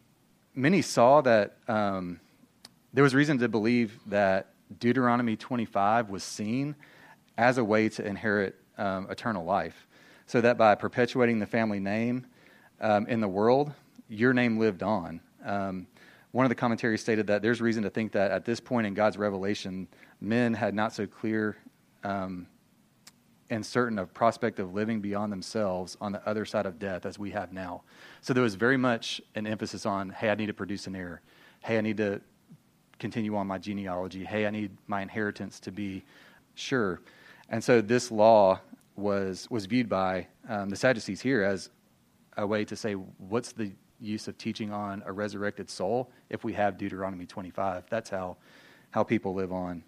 many 0.56 0.82
saw 0.82 1.22
that 1.22 1.58
um, 1.68 2.20
there 2.94 3.04
was 3.04 3.16
reason 3.16 3.38
to 3.40 3.48
believe 3.48 4.00
that 4.08 4.54
Deuteronomy 4.80 5.36
25 5.36 6.10
was 6.10 6.24
seen 6.24 6.75
as 7.38 7.58
a 7.58 7.63
way 7.63 7.90
to 7.90 8.06
inherit 8.06 8.56
um, 8.78 9.08
eternal 9.10 9.46
life. 9.46 9.88
So 10.25 10.42
that 10.42 10.58
by 10.58 10.75
perpetuating 10.75 11.40
the 11.40 11.46
family 11.46 11.80
name 11.80 12.25
um, 12.80 13.06
in 13.08 13.20
the 13.20 13.28
world, 13.28 13.74
your 14.08 14.34
name 14.34 14.58
lived 14.58 14.84
on. 14.84 15.22
Um, 15.44 15.88
one 16.32 16.46
of 16.46 16.50
the 16.50 16.56
commentaries 16.56 17.01
stated 17.01 17.28
that 17.28 17.42
there's 17.42 17.60
reason 17.60 17.84
to 17.84 17.90
think 17.90 18.13
that 18.13 18.32
at 18.32 18.46
this 18.46 18.60
point 18.60 18.88
in 18.88 18.94
God's 18.94 19.18
revelation, 19.18 19.88
men 20.22 20.54
had 20.54 20.74
not 20.74 20.94
so 20.94 21.06
clear 21.06 21.58
um, 22.04 22.48
and 23.51 23.65
certain 23.65 24.00
of 24.00 24.13
prospect 24.13 24.60
of 24.60 24.74
living 24.74 25.01
beyond 25.01 25.31
themselves 25.31 25.98
on 26.00 26.13
the 26.13 26.27
other 26.27 26.46
side 26.46 26.65
of 26.65 26.79
death 26.79 27.05
as 27.05 27.20
we 27.20 27.31
have 27.31 27.51
now. 27.51 27.84
So 28.22 28.34
there 28.34 28.41
was 28.41 28.55
very 28.55 28.77
much 28.77 29.22
an 29.36 29.46
emphasis 29.46 29.86
on, 29.86 30.10
hey, 30.10 30.29
I 30.29 30.36
need 30.36 30.46
to 30.48 30.53
produce 30.53 30.88
an 30.88 30.96
heir. 30.96 31.22
Hey, 31.60 31.77
I 31.77 31.81
need 31.81 31.98
to 31.98 32.22
continue 32.98 33.36
on 33.36 33.48
my 33.48 33.58
genealogy. 33.58 34.24
Hey, 34.24 34.48
I 34.48 34.51
need 34.51 34.72
my 34.88 35.01
inheritance 35.01 35.60
to 35.60 35.72
be 35.72 36.03
sure. 36.55 37.01
And 37.50 37.61
so 37.61 37.81
this 37.81 38.09
law 38.09 38.61
was, 38.96 39.50
was 39.51 39.66
viewed 39.66 39.90
by 39.90 40.27
um, 40.48 40.70
the 40.70 40.77
Sadducees 40.77 41.20
here 41.20 41.44
as 41.44 41.70
a 42.37 42.48
way 42.48 42.64
to 42.64 42.75
say, 42.77 42.94
what's 42.94 43.51
the 43.51 43.74
use 44.00 44.29
of 44.29 44.37
teaching 44.37 44.72
on 44.72 45.03
a 45.05 45.11
resurrected 45.11 45.70
soul 45.70 46.09
if 46.29 46.46
we 46.46 46.53
have 46.53 46.77
Deuteronomy 46.77 47.25
25? 47.25 47.83
That's 47.90 48.09
how, 48.09 48.37
how 48.92 49.03
people 49.03 49.33
live 49.33 49.51
on. 49.51 49.83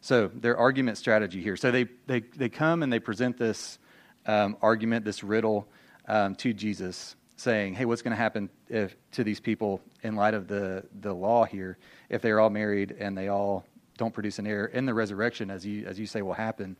So 0.00 0.28
their 0.28 0.56
argument 0.56 0.98
strategy 0.98 1.42
here. 1.42 1.56
So 1.56 1.70
they, 1.70 1.86
they, 2.06 2.20
they 2.20 2.48
come 2.48 2.82
and 2.82 2.92
they 2.92 3.00
present 3.00 3.36
this 3.36 3.78
um, 4.26 4.56
argument, 4.62 5.04
this 5.04 5.22
riddle 5.22 5.68
um, 6.08 6.34
to 6.36 6.52
Jesus, 6.52 7.16
saying, 7.36 7.74
hey, 7.74 7.84
what's 7.84 8.02
going 8.02 8.12
to 8.12 8.16
happen 8.16 8.50
if, 8.68 8.96
to 9.12 9.24
these 9.24 9.40
people 9.40 9.80
in 10.02 10.16
light 10.16 10.34
of 10.34 10.46
the, 10.48 10.84
the 11.00 11.12
law 11.12 11.44
here 11.44 11.78
if 12.08 12.22
they're 12.22 12.40
all 12.40 12.50
married 12.50 12.96
and 12.98 13.16
they 13.16 13.28
all 13.28 13.64
don't 13.96 14.14
produce 14.14 14.38
an 14.38 14.46
heir 14.46 14.66
in 14.66 14.86
the 14.86 14.94
resurrection, 14.94 15.50
as 15.50 15.64
you, 15.64 15.86
as 15.86 15.98
you 15.98 16.06
say 16.06 16.22
will 16.22 16.32
happen? 16.32 16.76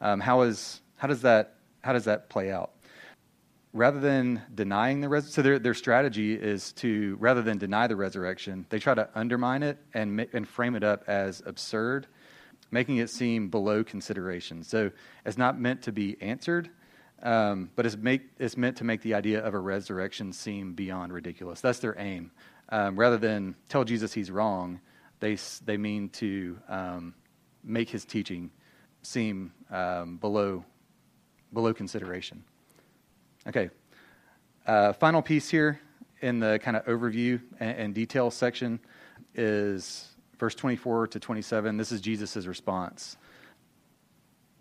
Um, 0.00 0.20
how, 0.20 0.42
is, 0.42 0.80
how, 0.96 1.08
does 1.08 1.22
that, 1.22 1.56
how 1.82 1.92
does 1.92 2.04
that 2.04 2.28
play 2.28 2.52
out? 2.52 2.72
Rather 3.72 4.00
than 4.00 4.42
denying 4.52 5.00
the 5.00 5.08
res- 5.08 5.32
so 5.32 5.42
their, 5.42 5.58
their 5.58 5.74
strategy 5.74 6.34
is 6.34 6.72
to 6.72 7.16
rather 7.20 7.42
than 7.42 7.58
deny 7.58 7.86
the 7.86 7.94
resurrection, 7.94 8.66
they 8.68 8.80
try 8.80 8.94
to 8.94 9.08
undermine 9.14 9.62
it 9.62 9.78
and 9.94 10.26
and 10.32 10.48
frame 10.48 10.74
it 10.74 10.82
up 10.82 11.04
as 11.06 11.40
absurd, 11.46 12.08
making 12.70 12.98
it 12.98 13.10
seem 13.10 13.48
below 13.48 13.84
consideration. 13.84 14.62
So 14.62 14.90
it's 15.24 15.38
not 15.38 15.58
meant 15.58 15.82
to 15.82 15.92
be 15.92 16.16
answered, 16.20 16.70
um, 17.22 17.70
but 17.74 17.86
it's, 17.86 17.96
make, 17.96 18.22
it's 18.38 18.56
meant 18.56 18.78
to 18.78 18.84
make 18.84 19.02
the 19.02 19.14
idea 19.14 19.44
of 19.44 19.54
a 19.54 19.58
resurrection 19.58 20.32
seem 20.32 20.74
beyond 20.74 21.12
ridiculous. 21.12 21.60
That's 21.60 21.80
their 21.80 21.98
aim. 21.98 22.30
Um, 22.68 22.98
rather 22.98 23.18
than 23.18 23.56
tell 23.68 23.84
Jesus 23.84 24.12
he's 24.12 24.30
wrong, 24.30 24.80
they, 25.18 25.36
they 25.64 25.76
mean 25.76 26.08
to 26.10 26.58
um, 26.68 27.14
make 27.64 27.90
his 27.90 28.04
teaching 28.04 28.50
seem 29.02 29.52
um, 29.70 30.16
below, 30.16 30.64
below 31.52 31.74
consideration. 31.74 32.44
Okay, 33.46 33.70
uh, 34.66 34.92
final 34.92 35.22
piece 35.22 35.48
here 35.48 35.80
in 36.20 36.38
the 36.38 36.60
kind 36.62 36.76
of 36.76 36.84
overview 36.84 37.40
and, 37.58 37.78
and 37.78 37.94
detail 37.94 38.30
section 38.30 38.78
is 39.34 40.09
verse 40.40 40.54
24 40.54 41.08
to 41.08 41.20
27. 41.20 41.76
This 41.76 41.92
is 41.92 42.00
Jesus' 42.00 42.46
response. 42.46 43.18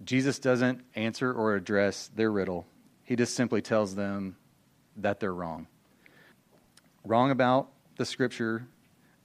Jesus 0.04 0.38
doesn't 0.38 0.82
answer 0.94 1.34
or 1.34 1.56
address 1.56 2.12
their 2.16 2.32
riddle, 2.32 2.68
he 3.04 3.16
just 3.16 3.34
simply 3.34 3.62
tells 3.62 3.96
them 3.96 4.36
that 4.98 5.20
they're 5.20 5.34
wrong. 5.34 5.68
Wrong 7.04 7.32
about 7.32 7.70
the 7.98 8.06
scripture 8.06 8.68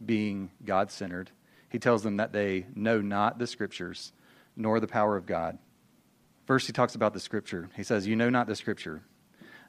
being 0.04 0.50
God 0.64 0.90
centered. 0.90 1.30
He 1.68 1.78
tells 1.78 2.02
them 2.02 2.18
that 2.18 2.32
they 2.32 2.66
know 2.74 3.00
not 3.00 3.38
the 3.38 3.46
scriptures 3.46 4.12
nor 4.56 4.78
the 4.78 4.86
power 4.86 5.16
of 5.16 5.26
God. 5.26 5.58
First, 6.46 6.66
he 6.66 6.72
talks 6.72 6.94
about 6.94 7.12
the 7.12 7.20
scripture. 7.20 7.68
He 7.74 7.82
says, 7.82 8.06
You 8.06 8.16
know 8.16 8.30
not 8.30 8.46
the 8.46 8.54
scripture. 8.54 9.02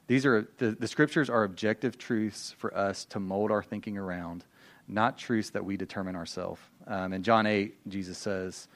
These 0.06 0.24
are 0.24 0.48
the, 0.58 0.70
the 0.70 0.86
scriptures 0.86 1.28
are 1.28 1.42
objective 1.42 1.98
truths 1.98 2.54
for 2.58 2.74
us 2.76 3.04
to 3.06 3.18
mold 3.18 3.50
our 3.50 3.62
thinking 3.62 3.98
around, 3.98 4.44
not 4.86 5.18
truths 5.18 5.50
that 5.50 5.64
we 5.64 5.76
determine 5.76 6.14
ourselves. 6.14 6.60
Um, 6.86 7.12
in 7.12 7.22
John 7.22 7.46
8, 7.46 7.88
Jesus 7.88 8.18
says 8.18 8.68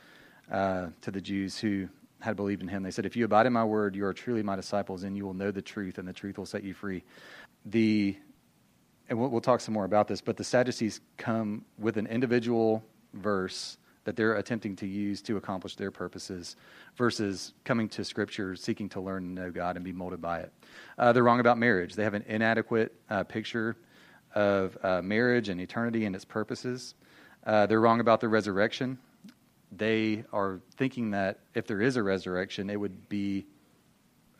uh, 0.51 0.89
to 1.03 1.11
the 1.11 1.21
Jews 1.21 1.59
who 1.59 1.89
had 2.21 2.37
believed 2.37 2.63
in 2.63 2.69
him, 2.69 2.83
they 2.83 2.91
said, 2.91 3.07
If 3.07 3.17
you 3.17 3.25
abide 3.25 3.47
in 3.47 3.53
my 3.53 3.65
word, 3.65 3.95
you 3.95 4.05
are 4.05 4.13
truly 4.13 4.43
my 4.43 4.57
disciples, 4.57 5.05
and 5.05 5.17
you 5.17 5.25
will 5.25 5.35
know 5.35 5.51
the 5.51 5.63
truth, 5.63 5.99
and 5.99 6.07
the 6.07 6.13
truth 6.13 6.39
will 6.39 6.47
set 6.47 6.63
you 6.65 6.75
free. 6.75 7.03
The 7.67 8.17
and 9.09 9.19
we'll, 9.19 9.29
we'll 9.29 9.41
talk 9.41 9.61
some 9.61 9.75
more 9.75 9.85
about 9.85 10.07
this, 10.07 10.21
but 10.21 10.37
the 10.37 10.45
Sadducees 10.45 11.01
come 11.17 11.65
with 11.79 11.97
an 11.97 12.07
individual 12.07 12.83
verse 13.13 13.77
that 14.05 14.17
they're 14.17 14.35
attempting 14.35 14.77
to 14.77 14.87
use 14.87 15.21
to 15.23 15.37
accomplish 15.37 15.77
their 15.77 15.91
purposes 15.91 16.57
versus 16.97 17.53
coming 17.65 17.89
to 17.91 18.05
Scripture 18.05 18.57
seeking 18.57 18.89
to 18.89 19.01
learn 19.01 19.25
and 19.25 19.35
know 19.35 19.51
God 19.51 19.77
and 19.77 19.85
be 19.85 19.93
molded 19.93 20.23
by 20.23 20.41
it. 20.41 20.53
Uh, 20.97 21.13
they're 21.13 21.25
wrong 21.25 21.41
about 21.41 21.59
marriage. 21.59 21.95
They 21.95 22.05
have 22.05 22.15
an 22.15 22.25
inadequate 22.27 22.95
uh, 23.11 23.25
picture 23.25 23.77
of 24.35 24.79
uh, 24.83 25.03
marriage 25.03 25.49
and 25.49 25.61
eternity 25.61 26.07
and 26.07 26.15
its 26.15 26.25
purposes. 26.25 26.95
Uh, 27.45 27.67
they're 27.67 27.81
wrong 27.81 28.01
about 28.01 28.21
the 28.21 28.29
resurrection. 28.29 28.99
They 29.73 30.25
are 30.33 30.61
thinking 30.77 31.13
that 31.13 31.41
if 31.55 31.67
there 31.67 31.81
is 31.81 31.97
a 31.97 32.03
resurrection, 32.03 32.71
it 32.71 32.79
would 32.79 33.09
be 33.09 33.47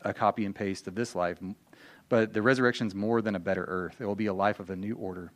a 0.03 0.13
copy 0.13 0.45
and 0.45 0.55
paste 0.55 0.89
of 0.89 0.95
this 0.95 1.15
life. 1.15 1.39
But 2.09 2.33
the 2.33 2.43
resurrection 2.43 2.87
is 2.87 2.95
more 2.95 3.23
than 3.23 3.37
a 3.37 3.39
better 3.39 3.65
earth, 3.69 3.97
it 4.01 4.07
will 4.07 4.17
be 4.17 4.27
a 4.27 4.35
life 4.35 4.61
of 4.61 4.71
a 4.71 4.77
new 4.77 4.95
order 4.95 5.33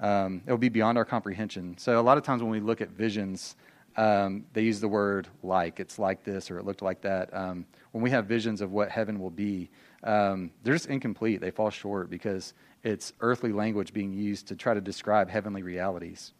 um, 0.00 0.42
it 0.46 0.50
will 0.50 0.58
be 0.58 0.68
beyond 0.68 0.98
our 0.98 1.04
comprehension. 1.04 1.76
So 1.78 2.00
a 2.00 2.02
lot 2.02 2.18
of 2.18 2.24
times 2.24 2.42
when 2.42 2.50
we 2.50 2.60
look 2.60 2.80
at 2.80 2.90
visions, 2.90 3.56
um, 3.96 4.46
they 4.52 4.62
use 4.62 4.80
the 4.80 4.88
word 4.88 5.28
like. 5.42 5.78
It's 5.78 5.98
like 5.98 6.24
this 6.24 6.50
or 6.50 6.58
it 6.58 6.64
looked 6.64 6.82
like 6.82 7.02
that. 7.02 7.34
Um, 7.34 7.66
when 7.92 8.02
we 8.02 8.10
have 8.10 8.26
visions 8.26 8.60
of 8.60 8.72
what 8.72 8.90
heaven 8.90 9.20
will 9.20 9.30
be, 9.30 9.70
um, 10.02 10.50
they're 10.62 10.74
just 10.74 10.86
incomplete. 10.86 11.40
They 11.40 11.50
fall 11.50 11.70
short 11.70 12.08
because 12.08 12.54
it's 12.82 13.12
earthly 13.20 13.52
language 13.52 13.92
being 13.92 14.12
used 14.12 14.48
to 14.48 14.56
try 14.56 14.72
to 14.72 14.80
describe 14.80 15.28
heavenly 15.28 15.62
realities. 15.62 16.32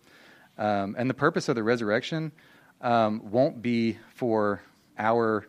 Um, 0.60 0.94
and 0.98 1.08
the 1.08 1.14
purpose 1.14 1.48
of 1.48 1.56
the 1.56 1.62
resurrection 1.62 2.32
um, 2.82 3.22
won't 3.30 3.62
be 3.62 3.98
for 4.14 4.62
our 4.98 5.46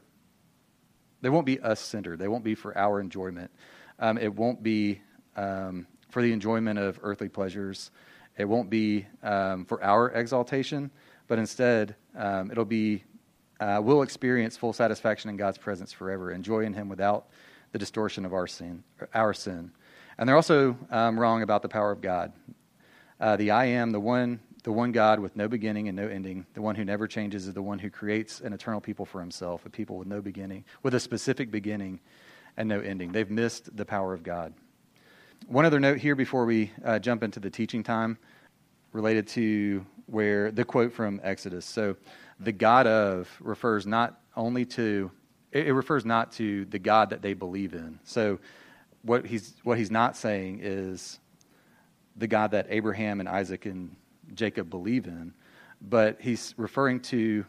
they 1.22 1.30
won't 1.30 1.46
be 1.46 1.60
us 1.60 1.80
centered. 1.80 2.18
They 2.18 2.28
won't 2.28 2.44
be 2.44 2.56
for 2.56 2.76
our 2.76 3.00
enjoyment. 3.00 3.52
Um, 4.00 4.18
it 4.18 4.34
won't 4.34 4.64
be 4.64 5.02
um, 5.36 5.86
for 6.10 6.24
the 6.24 6.32
enjoyment 6.32 6.80
of 6.80 7.00
earthly 7.04 7.30
pleasures. 7.30 7.92
It 8.38 8.46
won't 8.46 8.72
be 8.72 9.06
um, 9.22 9.66
for 9.66 9.84
our 9.84 10.10
exaltation, 10.10 10.90
but 11.28 11.38
instead 11.38 11.96
um, 12.16 12.50
it'll 12.50 12.66
be 12.66 13.04
uh, 13.60 13.80
we'll 13.84 14.02
experience 14.02 14.58
full 14.58 14.74
satisfaction 14.74 15.30
in 15.30 15.38
God's 15.38 15.60
presence 15.60 15.94
forever, 15.94 16.32
enjoy 16.32 16.62
in 16.62 16.74
Him 16.74 16.90
without 16.90 17.28
the 17.74 17.78
distortion 17.78 18.26
of 18.26 18.34
our 18.34 18.48
sin. 18.48 18.84
Our 19.14 19.34
sin, 19.34 19.72
and 20.18 20.28
they're 20.28 20.38
also 20.38 20.76
wrong 20.90 21.44
about 21.44 21.62
the 21.62 21.70
power 21.70 21.92
of 21.92 22.02
God. 22.02 22.32
Uh, 23.20 23.36
the 23.36 23.52
I 23.52 23.66
am, 23.66 23.92
the 23.92 24.00
one, 24.00 24.40
the 24.64 24.72
one 24.72 24.92
God 24.92 25.20
with 25.20 25.36
no 25.36 25.48
beginning 25.48 25.88
and 25.88 25.96
no 25.96 26.08
ending, 26.08 26.46
the 26.54 26.62
one 26.62 26.76
who 26.76 26.86
never 26.86 27.08
changes, 27.08 27.48
is 27.48 27.54
the 27.54 27.62
one 27.62 27.80
who 27.80 27.90
creates 27.90 28.42
an 28.42 28.54
eternal 28.54 28.82
people 28.82 29.06
for 29.06 29.20
Himself, 29.20 29.66
a 29.66 29.70
people 29.70 29.98
with 29.98 30.08
no 30.08 30.22
beginning, 30.22 30.66
with 30.84 30.94
a 30.94 31.00
specific 31.00 31.50
beginning 31.50 32.00
and 32.58 32.70
no 32.70 32.80
ending. 32.80 33.12
They've 33.12 33.30
missed 33.30 33.76
the 33.76 33.86
power 33.86 34.14
of 34.14 34.24
God. 34.24 34.54
One 35.48 35.66
other 35.66 35.80
note 35.80 35.98
here 35.98 36.16
before 36.16 36.46
we 36.46 36.72
uh, 36.86 37.00
jump 37.00 37.24
into 37.24 37.40
the 37.40 37.50
teaching 37.50 37.84
time 37.84 38.18
related 38.94 39.28
to 39.30 39.86
where 40.06 40.52
the 40.52 40.64
quote 40.64 40.94
from 40.94 41.20
Exodus. 41.24 41.66
So, 41.66 41.96
the 42.40 42.52
God 42.52 42.88
of 42.88 43.30
refers 43.40 43.88
not 43.88 44.20
only 44.36 44.66
to 44.66 45.12
it, 45.52 45.74
refers 45.74 46.06
not 46.06 46.32
to 46.34 46.66
the 46.66 46.80
God 46.80 47.10
that 47.10 47.22
they 47.22 47.34
believe 47.34 47.74
in. 47.74 48.00
So, 48.04 48.40
what 49.02 49.26
he's 49.26 49.56
what 49.64 49.78
he's 49.78 49.92
not 49.92 50.16
saying 50.16 50.60
is 50.62 51.20
the 52.16 52.28
God 52.28 52.52
that 52.52 52.68
Abraham 52.70 53.20
and 53.20 53.28
Isaac 53.28 53.66
and 53.66 53.96
Jacob 54.34 54.70
believe 54.70 55.08
in, 55.08 55.34
but 55.82 56.22
he's 56.22 56.54
referring 56.58 57.00
to 57.02 57.46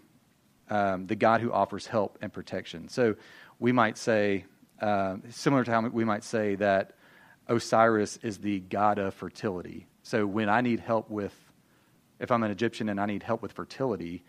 um, 0.71 1.07
the 1.07 1.17
God 1.17 1.41
who 1.41 1.53
offers 1.53 1.87
help 1.87 2.19
and 2.23 2.33
protection. 2.33 2.89
So, 2.89 3.17
we 3.59 3.73
might 3.73 3.99
say, 3.99 4.45
uh, 4.81 5.17
similar 5.31 5.65
to 5.65 5.71
how 5.71 5.87
we 5.89 6.05
might 6.05 6.25
say 6.25 6.57
that 6.57 6.95
Osiris 7.47 8.19
is 8.23 8.39
the 8.39 8.61
God 8.61 8.99
of 8.99 9.15
fertility. 9.15 9.87
So, 10.03 10.27
when 10.27 10.49
I 10.49 10.61
need 10.61 10.81
help 10.81 11.11
with, 11.11 11.35
if 12.19 12.31
I'm 12.31 12.43
an 12.43 12.51
Egyptian 12.51 12.89
and 12.89 13.01
I 13.01 13.07
need 13.07 13.23
help 13.23 13.43
with 13.43 13.53
fertility, 13.53 14.25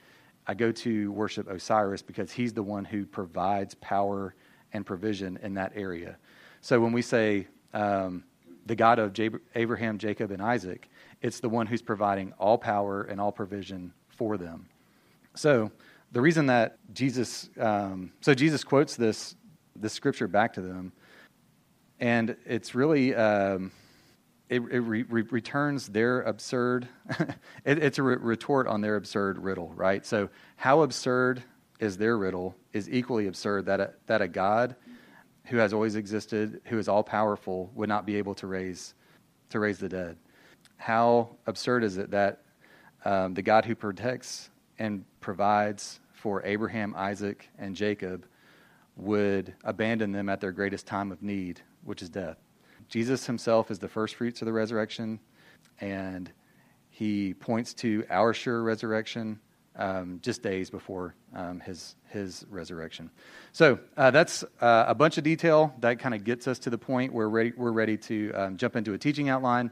I 0.46 0.54
go 0.54 0.72
to 0.72 1.12
worship 1.12 1.50
Osiris 1.50 2.02
because 2.02 2.32
he's 2.32 2.54
the 2.54 2.64
one 2.64 2.86
who 2.86 3.06
provides 3.06 3.76
power 3.76 4.36
and 4.74 4.86
provision 4.86 5.40
in 5.42 5.54
that 5.54 5.74
area. 5.76 6.18
So 6.62 6.80
when 6.80 6.92
we 6.92 7.02
say 7.02 7.48
um, 7.74 8.24
the 8.66 8.76
God 8.76 9.00
of 9.00 9.18
Abraham, 9.56 9.98
Jacob, 9.98 10.32
and 10.32 10.42
Isaac, 10.42 10.90
it's 11.24 11.40
the 11.40 11.50
one 11.50 11.66
who's 11.66 11.82
providing 11.82 12.34
all 12.38 12.58
power 12.58 13.04
and 13.04 13.20
all 13.20 13.32
provision 13.32 13.92
for 14.10 14.38
them. 14.38 14.68
So 15.34 15.72
the 16.12 16.22
reason 16.22 16.46
that 16.48 16.78
Jesus, 16.94 17.50
um, 17.60 18.12
so 18.22 18.36
Jesus 18.36 18.64
quotes 18.64 18.96
this 18.96 19.36
this 19.76 19.94
scripture 19.94 20.28
back 20.28 20.54
to 20.54 20.62
them, 20.62 20.92
and 22.00 22.36
it's 22.46 22.76
really. 22.76 23.16
Um, 23.16 23.72
it, 24.50 24.62
it 24.72 24.82
re, 24.82 25.04
re, 25.04 25.24
returns 25.32 25.88
their 25.88 26.22
absurd, 26.24 26.88
it, 27.66 27.82
it's 27.82 27.98
a 27.98 28.04
re, 28.04 28.18
retort 28.18 28.68
on 28.68 28.82
their 28.82 28.98
absurd 28.98 29.40
riddle, 29.40 29.72
right? 29.74 30.06
So, 30.06 30.30
how 30.58 30.84
absurd 30.84 31.42
is 31.80 31.98
their 31.98 32.18
riddle 32.18 32.56
is 32.72 32.88
equally 32.90 33.28
absurd 33.28 33.66
that 33.66 33.80
a, 33.80 33.94
that 34.06 34.22
a 34.22 34.28
God 34.28 34.76
who 35.46 35.58
has 35.58 35.74
always 35.74 35.96
existed, 35.96 36.62
who 36.66 36.78
is 36.78 36.88
all 36.88 37.04
powerful, 37.04 37.72
would 37.74 37.90
not 37.90 38.06
be 38.06 38.16
able 38.16 38.36
to 38.36 38.48
raise, 38.48 38.94
to 39.50 39.60
raise 39.60 39.80
the 39.80 39.90
dead. 39.90 40.18
How 40.84 41.30
absurd 41.48 41.86
is 41.86 41.98
it 41.98 42.12
that 42.12 42.42
um, 43.06 43.36
the 43.36 43.42
God 43.42 43.64
who 43.64 43.74
protects 43.74 44.50
and 44.78 45.06
provides 45.22 46.02
for 46.12 46.44
Abraham, 46.44 46.94
Isaac, 46.98 47.48
and 47.58 47.74
Jacob 47.74 48.26
would 48.98 49.54
abandon 49.64 50.12
them 50.12 50.28
at 50.28 50.42
their 50.42 50.52
greatest 50.52 50.86
time 50.86 51.14
of 51.14 51.24
need, 51.24 51.62
which 51.86 52.02
is 52.02 52.10
death? 52.10 52.36
Jesus 52.90 53.26
himself 53.26 53.72
is 53.72 53.80
the 53.80 53.88
first 53.88 54.16
fruits 54.16 54.42
of 54.42 54.46
the 54.46 54.52
resurrection, 54.52 55.22
and 55.80 56.30
he 56.90 57.34
points 57.34 57.74
to 57.76 58.04
our 58.10 58.34
sure 58.34 58.62
resurrection 58.62 59.40
um, 59.78 60.20
just 60.22 60.44
days 60.44 60.70
before 60.70 61.16
um, 61.34 61.62
his 61.62 61.96
his 62.10 62.46
resurrection. 62.50 63.10
So 63.54 63.80
uh, 63.96 64.12
that's 64.12 64.44
uh, 64.60 64.84
a 64.90 64.94
bunch 64.94 65.18
of 65.18 65.24
detail 65.24 65.74
that 65.80 66.00
kind 66.00 66.14
of 66.14 66.26
gets 66.26 66.46
us 66.46 66.60
to 66.60 66.70
the 66.70 66.78
point 66.78 67.14
where 67.14 67.30
we're 67.30 67.36
ready, 67.38 67.54
we're 67.56 67.72
ready 67.72 67.96
to 68.00 68.34
um, 68.34 68.58
jump 68.58 68.76
into 68.76 68.94
a 68.94 68.98
teaching 68.98 69.30
outline 69.30 69.72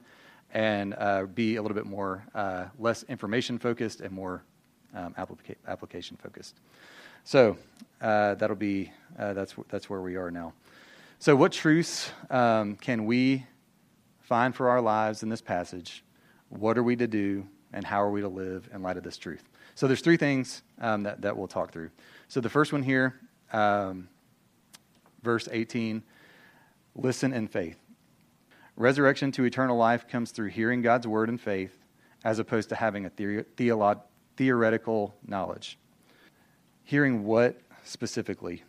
and 0.51 0.93
uh, 0.97 1.25
be 1.25 1.55
a 1.55 1.61
little 1.61 1.75
bit 1.75 1.85
more 1.85 2.25
uh, 2.35 2.65
less 2.77 3.03
information 3.03 3.57
focused 3.57 4.01
and 4.01 4.11
more 4.11 4.43
um, 4.93 5.13
applica- 5.17 5.55
application 5.67 6.17
focused. 6.17 6.55
So 7.23 7.57
uh, 8.01 8.35
that'll 8.35 8.55
be 8.55 8.91
uh, 9.17 9.33
that's 9.33 9.55
that's 9.69 9.89
where 9.89 10.01
we 10.01 10.15
are 10.15 10.31
now. 10.31 10.53
So, 11.21 11.35
what 11.35 11.51
truths 11.51 12.09
um, 12.31 12.75
can 12.77 13.05
we 13.05 13.45
find 14.21 14.55
for 14.55 14.69
our 14.69 14.81
lives 14.81 15.21
in 15.21 15.29
this 15.29 15.39
passage? 15.39 16.03
What 16.49 16.79
are 16.79 16.83
we 16.83 16.95
to 16.95 17.05
do, 17.05 17.45
and 17.73 17.85
how 17.85 18.01
are 18.01 18.09
we 18.09 18.21
to 18.21 18.27
live 18.27 18.67
in 18.73 18.81
light 18.81 18.97
of 18.97 19.03
this 19.03 19.17
truth? 19.17 19.47
So, 19.75 19.85
there's 19.85 20.01
three 20.01 20.17
things 20.17 20.63
um, 20.79 21.03
that, 21.03 21.21
that 21.21 21.37
we'll 21.37 21.47
talk 21.47 21.71
through. 21.71 21.91
So, 22.27 22.41
the 22.41 22.49
first 22.49 22.73
one 22.73 22.81
here, 22.81 23.19
um, 23.53 24.09
verse 25.21 25.47
18 25.51 26.01
listen 26.95 27.33
in 27.33 27.47
faith. 27.47 27.77
Resurrection 28.75 29.31
to 29.33 29.43
eternal 29.43 29.77
life 29.77 30.07
comes 30.07 30.31
through 30.31 30.49
hearing 30.49 30.81
God's 30.81 31.07
word 31.07 31.29
and 31.29 31.39
faith, 31.39 31.85
as 32.23 32.39
opposed 32.39 32.69
to 32.69 32.75
having 32.75 33.05
a 33.05 33.09
theolo- 33.09 34.01
theoretical 34.37 35.15
knowledge. 35.25 35.77
Hearing 36.83 37.23
what 37.23 37.59
specifically? 37.83 38.63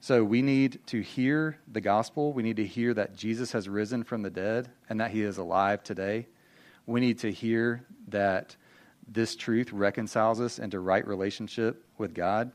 So 0.00 0.24
we 0.24 0.42
need 0.42 0.80
to 0.86 1.00
hear 1.00 1.58
the 1.70 1.80
gospel. 1.80 2.32
We 2.32 2.42
need 2.42 2.56
to 2.56 2.66
hear 2.66 2.92
that 2.94 3.14
Jesus 3.14 3.52
has 3.52 3.68
risen 3.68 4.02
from 4.02 4.22
the 4.22 4.30
dead 4.30 4.68
and 4.88 5.00
that 5.00 5.12
he 5.12 5.22
is 5.22 5.38
alive 5.38 5.84
today. 5.84 6.26
We 6.86 7.00
need 7.00 7.20
to 7.20 7.30
hear 7.30 7.84
that 8.08 8.56
this 9.06 9.36
truth 9.36 9.72
reconciles 9.72 10.40
us 10.40 10.58
into 10.58 10.80
right 10.80 11.06
relationship 11.06 11.84
with 11.98 12.14
God 12.14 12.50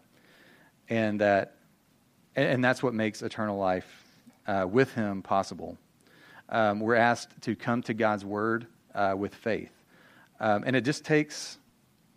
and 0.89 1.21
that 1.21 1.55
and 2.36 2.63
that's 2.63 2.83
what 2.83 2.93
makes 2.93 3.21
eternal 3.23 3.57
life 3.57 4.03
uh, 4.45 4.67
with 4.69 4.93
him 4.93 5.23
possible. 5.23 5.77
Um, 6.49 6.79
we're 6.79 6.95
asked 6.95 7.41
to 7.41 7.55
come 7.55 7.81
to 7.83 7.93
God's 7.93 8.23
word 8.23 8.67
uh, 8.95 9.15
with 9.17 9.36
faith. 9.36 9.71
Um, 10.39 10.63
and 10.65 10.75
it 10.75 10.81
just 10.81 11.03
takes 11.03 11.57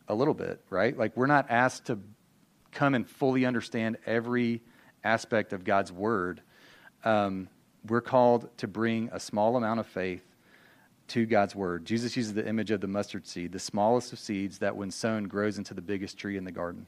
a 0.09 0.15
little 0.15 0.35
bit, 0.35 0.61
right? 0.71 0.97
Like, 0.97 1.17
we're 1.17 1.27
not 1.27 1.47
asked 1.51 1.87
to 1.87 1.99
come 2.73 2.95
and 2.95 3.09
fully 3.09 3.45
understand 3.45 3.99
every 4.07 4.63
aspect 5.05 5.53
of 5.53 5.65
God's 5.65 5.93
word, 5.93 6.43
um, 7.05 7.49
we're 7.89 8.01
called 8.01 8.49
to 8.59 8.69
bring 8.69 9.09
a 9.13 9.21
small 9.21 9.57
amount 9.57 9.81
of 9.81 9.87
faith 9.87 10.23
to 11.09 11.27
God's 11.27 11.55
word. 11.57 11.85
Jesus 11.85 12.17
uses 12.17 12.35
the 12.35 12.47
image 12.47 12.71
of 12.71 12.81
the 12.81 12.87
mustard 12.87 13.27
seed, 13.27 13.53
the 13.53 13.59
smallest 13.59 14.13
of 14.13 14.19
seeds 14.19 14.59
that, 14.59 14.77
when 14.77 14.91
sown, 14.91 15.25
grows 15.25 15.59
into 15.59 15.75
the 15.75 15.81
biggest 15.81 16.19
tree 16.19 16.37
in 16.37 16.45
the 16.45 16.53
garden. 16.53 16.87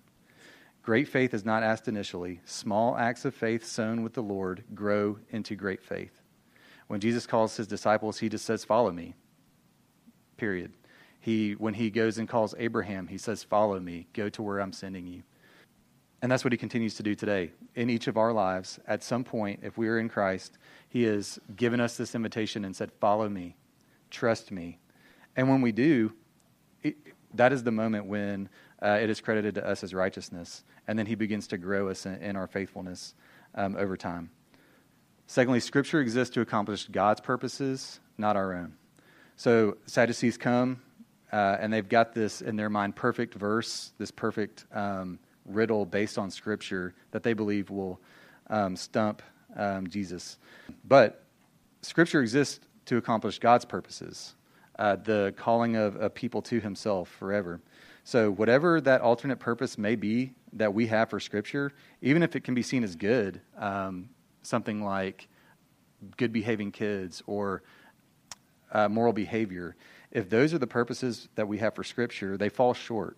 Great 0.83 1.09
faith 1.09 1.33
is 1.33 1.45
not 1.45 1.63
asked 1.63 1.89
initially. 1.89 2.41
Small 2.45 2.97
acts 2.97 3.25
of 3.25 3.35
faith 3.35 3.65
sown 3.65 4.03
with 4.03 4.15
the 4.15 4.23
Lord 4.23 4.65
grow 4.75 5.19
into 5.31 5.55
great 5.55 5.83
faith. 5.83 6.22
When 6.93 7.01
Jesus 7.01 7.27
calls 7.27 7.57
his 7.57 7.67
disciples, 7.67 8.19
he 8.19 8.29
just 8.29 8.45
says, 8.45 8.67
Follow 8.67 8.93
me. 8.93 9.15
Period. 10.37 10.75
He, 11.21 11.53
when 11.53 11.73
he 11.73 11.89
goes 11.89 12.19
and 12.19 12.29
calls 12.29 12.55
Abraham, 12.59 13.07
he 13.07 13.17
says, 13.17 13.43
Follow 13.43 13.81
me. 13.81 14.09
Go 14.13 14.29
to 14.29 14.43
where 14.43 14.59
I'm 14.59 14.75
sending 14.75 15.07
you. 15.07 15.23
And 16.21 16.31
that's 16.31 16.45
what 16.45 16.53
he 16.53 16.59
continues 16.59 16.95
to 16.97 17.03
do 17.03 17.15
today 17.15 17.53
in 17.77 17.89
each 17.89 18.09
of 18.09 18.19
our 18.19 18.31
lives. 18.31 18.79
At 18.87 19.03
some 19.03 19.25
point, 19.25 19.61
if 19.63 19.79
we 19.79 19.89
are 19.89 19.99
in 19.99 20.11
Christ, 20.11 20.59
he 20.91 21.05
has 21.05 21.39
given 21.57 21.81
us 21.81 21.97
this 21.97 22.15
invitation 22.15 22.63
and 22.63 22.77
said, 22.77 22.93
Follow 23.01 23.27
me, 23.27 23.57
trust 24.11 24.53
me. 24.53 24.79
And 25.35 25.49
when 25.49 25.63
we 25.63 25.73
do, 25.73 26.13
it, 26.83 26.95
that 27.33 27.55
is 27.55 27.63
the 27.63 27.73
moment 27.73 28.05
when 28.05 28.51
uh, 28.83 28.99
it 29.01 29.09
is 29.09 29.19
credited 29.19 29.55
to 29.55 29.67
us 29.67 29.83
as 29.83 29.95
righteousness. 29.95 30.63
And 30.87 30.99
then 30.99 31.07
he 31.07 31.15
begins 31.15 31.47
to 31.47 31.57
grow 31.57 31.89
us 31.89 32.05
in, 32.05 32.17
in 32.17 32.37
our 32.37 32.47
faithfulness 32.47 33.15
um, 33.55 33.77
over 33.77 33.97
time. 33.97 34.29
Secondly, 35.27 35.61
Scripture 35.61 36.01
exists 36.01 36.35
to 36.35 36.41
accomplish 36.41 36.89
God's 36.89 37.21
purposes, 37.21 38.01
not 38.19 38.37
our 38.37 38.55
own. 38.55 38.75
So 39.37 39.79
Sadducees 39.87 40.37
come, 40.37 40.83
uh, 41.33 41.57
and 41.59 41.73
they've 41.73 41.89
got 41.89 42.15
this 42.15 42.43
in 42.43 42.57
their 42.57 42.69
mind 42.69 42.97
perfect 42.97 43.35
verse, 43.35 43.93
this 43.99 44.11
perfect. 44.11 44.67
Um, 44.73 45.19
riddle 45.47 45.85
based 45.85 46.19
on 46.19 46.31
Scripture 46.31 46.95
that 47.11 47.23
they 47.23 47.33
believe 47.33 47.71
will 47.71 48.01
um, 48.49 48.77
stump 48.77 49.23
um, 49.57 49.87
Jesus. 49.87 50.39
But 50.85 51.25
Scripture 51.83 52.21
exists 52.21 52.61
to 52.87 52.97
accomplish 52.97 53.39
God's 53.39 53.65
purposes, 53.65 54.35
uh, 54.79 54.97
the 54.97 55.35
calling 55.37 55.77
of 55.77 55.97
a 55.97 56.11
people 56.11 56.43
to 56.43 56.61
Himself 56.61 57.09
forever. 57.09 57.61
So, 58.05 58.31
whatever 58.33 58.81
that 58.81 59.01
alternate 59.01 59.39
purpose 59.39 59.79
may 59.79 59.95
be 59.95 60.33
that 60.55 60.75
we 60.75 60.89
have 60.89 61.11
for 61.11 61.21
Scripture, 61.21 61.73
even 62.01 62.23
if 62.23 62.35
it 62.35 62.43
can 62.43 62.55
be 62.55 62.63
seen 62.63 62.83
as 62.83 62.97
good, 62.97 63.41
um, 63.57 64.09
something 64.43 64.83
like 64.83 65.29
good 66.17 66.33
behaving 66.33 66.73
kids 66.73 67.23
or 67.27 67.63
uh, 68.73 68.89
moral 68.89 69.13
behavior, 69.13 69.77
if 70.11 70.29
those 70.29 70.53
are 70.53 70.59
the 70.59 70.67
purposes 70.67 71.29
that 71.35 71.49
we 71.49 71.59
have 71.59 71.75
for 71.75 71.85
Scripture, 71.85 72.37
they 72.37 72.49
fall 72.49 72.75
short 72.75 73.17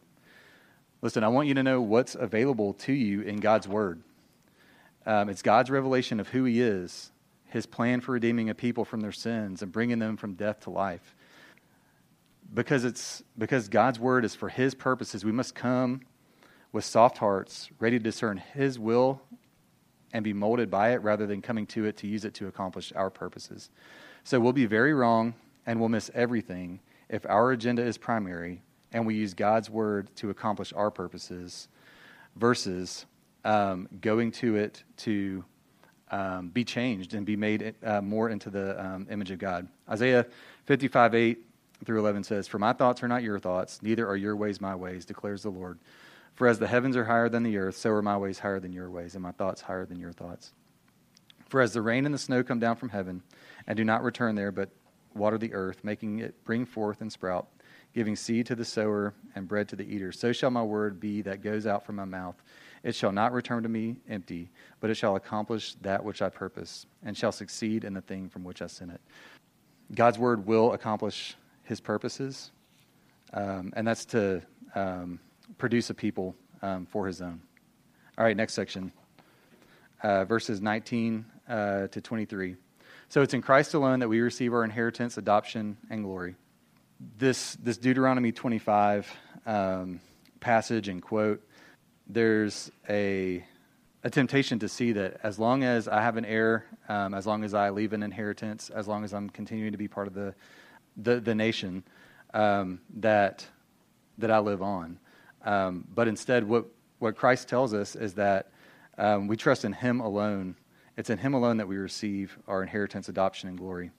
Listen, 1.05 1.23
I 1.23 1.29
want 1.29 1.49
you 1.49 1.55
to 1.57 1.63
know 1.63 1.83
what's 1.83 2.15
available 2.15 2.73
to 2.73 2.93
you 2.95 3.21
in 3.21 3.37
God's 3.37 3.69
Word. 3.69 4.03
Um, 5.05 5.29
it's 5.29 5.43
God's 5.43 5.69
revelation 5.69 6.19
of 6.19 6.29
who 6.29 6.45
He 6.45 6.63
is, 6.63 7.13
His 7.45 7.67
plan 7.67 8.01
for 8.01 8.13
redeeming 8.13 8.49
a 8.49 8.55
people 8.55 8.87
from 8.87 9.03
their 9.03 9.13
sins 9.13 9.61
and 9.61 9.71
bringing 9.71 9.99
them 9.99 10.17
from 10.17 10.33
death 10.33 10.61
to 10.61 10.71
life. 10.71 11.15
Because, 12.55 12.87
it's, 12.87 13.23
because 13.37 13.69
God's 13.69 14.01
Word 14.01 14.25
is 14.25 14.35
for 14.35 14.49
His 14.49 14.75
purposes, 14.75 15.27
we 15.27 15.31
must 15.31 15.55
come 15.55 16.01
with 16.73 16.87
soft 16.87 17.19
hearts, 17.19 17.69
ready 17.79 17.99
to 17.99 18.03
discern 18.03 18.39
His 18.39 18.79
will 18.79 19.21
and 20.15 20.23
be 20.25 20.33
molded 20.33 20.71
by 20.71 20.93
it 20.93 21.03
rather 21.03 21.27
than 21.27 21.43
coming 21.43 21.67
to 21.67 21.85
it 21.85 21.97
to 21.99 22.07
use 22.07 22.25
it 22.25 22.33
to 22.35 22.47
accomplish 22.47 22.93
our 22.95 23.11
purposes. 23.11 23.69
So 24.23 24.41
we'll 24.41 24.53
be 24.53 24.65
very 24.65 24.95
wrong 24.95 25.35
and 25.67 25.81
we'll 25.81 25.89
miss 25.91 26.11
everything 26.15 26.81
if 27.11 27.27
our 27.27 27.51
agenda 27.51 27.83
is 27.83 27.99
primary 27.99 28.63
and 28.93 29.05
we 29.05 29.17
use 29.17 29.35
God's 29.35 29.69
word 29.69 30.09
to 30.17 30.31
accomplish 30.31 30.73
our 30.73 30.91
purposes 30.91 31.69
versus 32.37 33.07
um, 33.45 33.89
going 34.01 34.31
to 34.31 34.57
it 34.57 34.85
to 34.99 35.45
um, 36.11 36.49
be 36.49 36.65
changed 36.65 37.15
and 37.15 37.27
be 37.27 37.37
made 37.37 37.75
uh, 37.83 38.01
more 38.01 38.31
into 38.31 38.51
the 38.51 38.83
um, 38.83 39.09
image 39.11 39.33
of 39.33 39.39
God. 39.41 39.67
Isaiah 39.91 40.27
55 40.67 41.15
8 41.15 41.39
through 41.85 41.99
11 41.99 42.23
says, 42.23 42.47
For 42.47 42.61
my 42.61 42.73
thoughts 42.73 43.03
are 43.03 43.09
not 43.09 43.25
your 43.25 43.41
thoughts, 43.41 43.83
neither 43.83 44.09
are 44.09 44.17
your 44.17 44.37
ways 44.37 44.61
my 44.61 44.77
ways, 44.77 45.05
declares 45.05 45.43
the 45.43 45.51
Lord. 45.51 45.79
For 46.35 46.49
as 46.49 46.59
the 46.59 46.67
heavens 46.67 46.97
are 46.97 47.05
higher 47.05 47.29
than 47.29 47.45
the 47.45 47.57
earth, 47.57 47.77
so 47.77 47.91
are 47.91 48.03
my 48.03 48.17
ways 48.17 48.41
higher 48.41 48.59
than 48.59 48.73
your 48.73 48.91
ways, 48.91 49.15
and 49.15 49.23
my 49.23 49.33
thoughts 49.33 49.61
higher 49.61 49.87
than 49.87 50.01
your 50.01 50.13
thoughts. 50.13 50.53
For 51.49 51.61
as 51.61 51.73
the 51.73 51.83
rain 51.83 52.07
and 52.07 52.15
the 52.15 52.19
snow 52.19 52.43
come 52.43 52.59
down 52.59 52.77
from 52.77 52.89
heaven, 52.89 53.23
and 53.67 53.77
do 53.77 53.85
not 53.85 54.03
return 54.03 54.35
there, 54.35 54.51
but 54.51 54.71
water 55.15 55.39
the 55.39 55.55
earth, 55.55 55.85
making 55.85 56.19
it 56.19 56.45
bring 56.45 56.67
forth 56.67 57.01
and 57.01 57.13
sprout, 57.13 57.47
giving 57.95 58.17
seed 58.17 58.47
to 58.47 58.57
the 58.57 58.65
sower 58.65 59.15
and 59.37 59.47
bread 59.47 59.69
to 59.69 59.77
the 59.77 59.85
eater. 59.85 60.11
So 60.11 60.33
shall 60.33 60.51
my 60.51 60.63
word 60.63 60.99
be 60.99 61.23
that 61.23 61.43
goes 61.43 61.67
out 61.67 61.87
from 61.87 61.97
my 61.97 62.05
mouth. 62.05 62.35
It 62.83 62.97
shall 62.97 63.13
not 63.13 63.33
return 63.33 63.63
to 63.63 63.69
me 63.69 63.97
empty, 64.09 64.51
but 64.81 64.91
it 64.91 64.95
shall 64.95 65.15
accomplish 65.15 65.75
that 65.83 66.05
which 66.05 66.21
I 66.21 66.29
purpose, 66.29 66.87
and 67.05 67.17
shall 67.17 67.33
succeed 67.33 67.85
in 67.85 67.95
the 67.95 68.01
thing 68.01 68.29
from 68.29 68.43
which 68.43 68.61
I 68.61 68.67
sent 68.67 68.91
it. 68.91 69.01
God's 69.95 70.19
word 70.19 70.47
will 70.47 70.73
accomplish 70.73 71.37
his 71.63 71.81
purposes, 71.81 72.51
um, 73.33 73.73
and 73.77 73.87
that's 73.87 74.05
to 74.07 74.43
um, 74.75 75.21
produce 75.59 75.91
a 75.91 75.95
people 75.95 76.35
um, 76.63 76.87
for 76.87 77.07
his 77.07 77.21
own. 77.21 77.41
All 78.17 78.25
right, 78.25 78.37
next 78.37 78.55
section, 78.55 78.93
uh, 80.03 80.25
verses 80.25 80.61
19 80.61 81.25
uh, 81.49 81.87
to 81.89 82.01
23. 82.01 82.57
So 83.09 83.23
it's 83.23 83.35
in 83.35 83.43
Christ 83.43 83.75
alone 83.75 84.01
that 84.01 84.09
we 84.09 84.21
receive 84.21 84.53
our 84.55 84.65
inheritance, 84.65 85.19
adoption, 85.19 85.77
and 85.91 86.05
glory 86.05 86.37
this 87.19 87.57
this 87.57 87.77
Deuteronomy 87.77 88.33
25 88.33 89.11
um, 89.47 90.01
passage 90.41 90.89
and 90.89 91.03
quote, 91.03 91.43
there's 92.07 92.71
a 92.89 93.45
a 94.03 94.11
temptation 94.11 94.59
to 94.59 94.69
see 94.69 94.93
that 94.93 95.19
as 95.23 95.39
long 95.39 95.65
as 95.65 95.89
I 95.89 96.03
have 96.03 96.19
an 96.19 96.27
heir, 96.27 96.67
um, 96.89 97.15
as 97.15 97.27
long 97.27 97.43
as 97.43 97.55
I 97.55 97.71
leave 97.71 97.95
an 97.95 98.03
inheritance, 98.03 98.69
as 98.69 98.87
long 98.87 99.03
as 99.03 99.15
I'm 99.15 99.31
continuing 99.31 99.73
to 99.73 99.79
be 99.79 99.89
part 99.89 100.07
of 100.07 100.15
the 100.15 100.35
the, 100.97 101.21
the 101.21 101.35
nation, 101.35 101.85
um, 102.33 102.81
that 102.97 103.47
that 104.19 104.31
I 104.31 104.39
live 104.39 104.63
on. 104.63 104.99
Um, 105.45 105.87
but 105.95 106.09
instead, 106.09 106.45
what 106.45 106.67
what 106.99 107.17
Christ 107.17 107.49
tells 107.49 107.75
us 107.75 107.97
is 107.97 108.15
that 108.15 108.51
um, 108.97 109.27
we 109.27 109.37
trust 109.37 109.65
in 109.65 109.73
Him 109.73 110.01
alone. 110.01 110.57
It's 110.97 111.11
in 111.11 111.19
Him 111.19 111.35
alone 111.35 111.59
that 111.59 111.69
we 111.69 111.77
receive 111.77 112.39
our 112.49 112.63
inheritance, 112.63 113.09
adoption, 113.09 113.49
and 113.49 113.59
glory. 113.59 113.91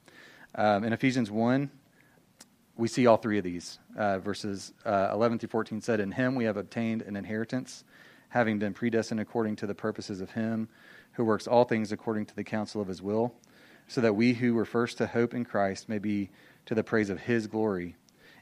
Um, 0.55 0.83
in 0.83 0.93
Ephesians 0.93 1.29
one, 1.29 1.69
we 2.77 2.87
see 2.87 3.05
all 3.07 3.17
three 3.17 3.37
of 3.37 3.43
these. 3.43 3.79
Uh, 3.97 4.19
verses 4.19 4.73
uh, 4.85 5.09
11 5.13 5.39
through 5.39 5.49
14 5.49 5.81
said, 5.81 5.99
In 5.99 6.11
him 6.11 6.35
we 6.35 6.45
have 6.45 6.57
obtained 6.57 7.01
an 7.03 7.15
inheritance, 7.15 7.83
having 8.29 8.59
been 8.59 8.73
predestined 8.73 9.19
according 9.19 9.55
to 9.57 9.67
the 9.67 9.75
purposes 9.75 10.21
of 10.21 10.31
him 10.31 10.67
who 11.13 11.23
works 11.23 11.47
all 11.47 11.63
things 11.63 11.91
according 11.91 12.25
to 12.25 12.35
the 12.35 12.43
counsel 12.43 12.81
of 12.81 12.87
his 12.87 13.01
will, 13.01 13.33
so 13.87 14.01
that 14.01 14.15
we 14.15 14.33
who 14.33 14.53
were 14.53 14.65
first 14.65 14.97
to 14.97 15.07
hope 15.07 15.33
in 15.33 15.45
Christ 15.45 15.87
may 15.87 15.99
be 15.99 16.29
to 16.65 16.75
the 16.75 16.83
praise 16.83 17.09
of 17.09 17.21
his 17.21 17.47
glory. 17.47 17.95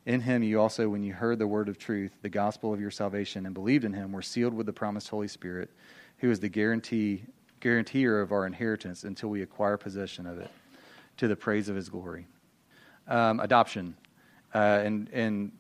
In 0.06 0.20
him 0.20 0.44
you 0.44 0.60
also, 0.60 0.90
when 0.90 1.04
you 1.04 1.14
heard 1.14 1.40
the 1.40 1.48
word 1.48 1.70
of 1.70 1.78
truth, 1.78 2.12
the 2.22 2.30
gospel 2.30 2.74
of 2.74 2.82
your 2.82 2.92
salvation, 2.92 3.46
and 3.46 3.54
believed 3.54 3.86
in 3.86 3.94
him, 3.94 4.12
were 4.12 4.22
sealed 4.22 4.54
with 4.54 4.66
the 4.66 4.74
promised 4.74 5.10
Holy 5.10 5.30
Spirit, 5.30 5.70
who 6.18 6.30
is 6.30 6.42
the 6.42 6.50
guarantee, 6.50 7.24
guarantor 7.62 8.20
of 8.20 8.34
our 8.34 8.46
inheritance 8.46 9.06
until 9.06 9.30
we 9.30 9.42
acquire 9.42 9.78
possession 9.78 10.26
of 10.26 10.40
it, 10.40 10.52
to 11.18 11.28
the 11.30 11.36
praise 11.36 11.70
of 11.70 11.76
his 11.76 11.88
glory. 11.88 12.28
Um, 13.08 13.40
adoption. 13.40 13.96
Uh, 14.54 14.82
in, 14.84 15.08
in 15.14 15.52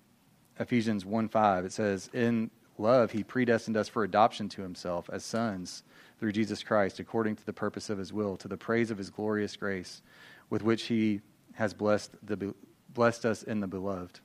Ephesians 0.59 1.05
1 1.05 1.29
5, 1.29 1.65
it 1.65 1.71
says, 1.71 2.09
In 2.13 2.51
love, 2.77 3.11
he 3.11 3.23
predestined 3.23 3.77
us 3.77 3.87
for 3.87 4.03
adoption 4.03 4.49
to 4.49 4.61
himself 4.61 5.09
as 5.11 5.23
sons 5.23 5.83
through 6.19 6.33
Jesus 6.33 6.63
Christ, 6.63 6.99
according 6.99 7.37
to 7.37 7.45
the 7.45 7.53
purpose 7.53 7.89
of 7.89 7.97
his 7.97 8.11
will, 8.11 8.35
to 8.37 8.49
the 8.49 8.57
praise 8.57 8.91
of 8.91 8.97
his 8.97 9.09
glorious 9.09 9.55
grace, 9.55 10.01
with 10.49 10.63
which 10.63 10.83
he 10.83 11.21
has 11.53 11.73
blessed, 11.73 12.11
the, 12.23 12.53
blessed 12.93 13.25
us 13.25 13.43
in 13.43 13.61
the 13.61 13.67
beloved. 13.67 14.19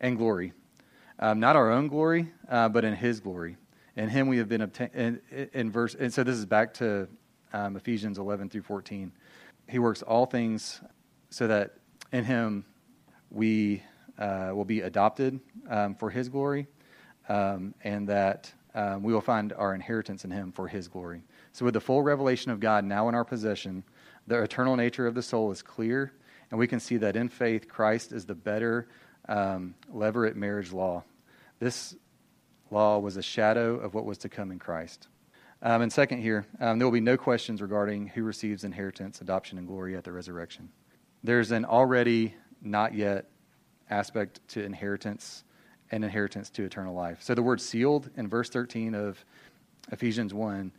And 0.00 0.16
glory. 0.16 0.52
Um, 1.18 1.40
not 1.40 1.56
our 1.56 1.70
own 1.70 1.88
glory, 1.88 2.30
uh, 2.48 2.68
but 2.68 2.84
in 2.84 2.94
his 2.94 3.20
glory. 3.20 3.56
In 3.96 4.08
him 4.08 4.28
we 4.28 4.38
have 4.38 4.48
been 4.48 4.60
obtained. 4.60 4.90
In, 4.94 5.20
in, 5.52 5.70
verse, 5.70 5.94
and 5.94 6.12
so 6.12 6.22
this 6.22 6.36
is 6.36 6.44
back 6.44 6.74
to 6.74 7.08
um, 7.52 7.76
Ephesians 7.76 8.18
11 8.18 8.50
through 8.50 8.62
14. 8.62 9.10
He 9.68 9.78
works 9.78 10.02
all 10.02 10.26
things 10.26 10.80
so 11.30 11.46
that 11.46 11.78
in 12.12 12.24
him 12.24 12.64
we 13.30 13.82
uh, 14.18 14.50
will 14.54 14.64
be 14.64 14.80
adopted 14.80 15.40
um, 15.68 15.94
for 15.94 16.10
His 16.10 16.28
glory, 16.28 16.66
um, 17.28 17.74
and 17.84 18.08
that 18.08 18.52
um, 18.74 19.02
we 19.02 19.12
will 19.12 19.20
find 19.20 19.52
our 19.52 19.74
inheritance 19.74 20.24
in 20.24 20.30
Him 20.30 20.52
for 20.52 20.68
His 20.68 20.88
glory. 20.88 21.22
So, 21.52 21.64
with 21.64 21.74
the 21.74 21.80
full 21.80 22.02
revelation 22.02 22.50
of 22.50 22.60
God 22.60 22.84
now 22.84 23.08
in 23.08 23.14
our 23.14 23.24
possession, 23.24 23.84
the 24.26 24.42
eternal 24.42 24.76
nature 24.76 25.06
of 25.06 25.14
the 25.14 25.22
soul 25.22 25.50
is 25.50 25.62
clear, 25.62 26.12
and 26.50 26.58
we 26.58 26.66
can 26.66 26.80
see 26.80 26.96
that 26.98 27.16
in 27.16 27.28
faith, 27.28 27.68
Christ 27.68 28.12
is 28.12 28.24
the 28.24 28.34
better 28.34 28.88
um, 29.28 29.74
marriage 29.92 30.72
law. 30.72 31.02
This 31.58 31.94
law 32.70 32.98
was 32.98 33.16
a 33.16 33.22
shadow 33.22 33.76
of 33.76 33.94
what 33.94 34.04
was 34.04 34.18
to 34.18 34.28
come 34.28 34.50
in 34.50 34.58
Christ. 34.58 35.08
Um, 35.62 35.82
and 35.82 35.92
second, 35.92 36.20
here, 36.20 36.46
um, 36.60 36.78
there 36.78 36.86
will 36.86 36.92
be 36.92 37.00
no 37.00 37.16
questions 37.16 37.62
regarding 37.62 38.08
who 38.08 38.22
receives 38.22 38.64
inheritance, 38.64 39.20
adoption, 39.20 39.58
and 39.58 39.66
glory 39.66 39.96
at 39.96 40.04
the 40.04 40.12
resurrection. 40.12 40.68
There's 41.24 41.50
an 41.50 41.64
already 41.64 42.34
not 42.60 42.94
yet 42.94 43.26
aspect 43.88 44.40
to 44.48 44.62
inheritance 44.62 45.44
and 45.90 46.04
inheritance 46.04 46.50
to 46.50 46.64
eternal 46.64 46.94
life. 46.94 47.22
So 47.22 47.34
the 47.34 47.42
word 47.42 47.60
sealed 47.60 48.10
in 48.16 48.28
verse 48.28 48.50
13 48.50 48.94
of 48.94 49.24
Ephesians 49.92 50.34
1 50.34 50.72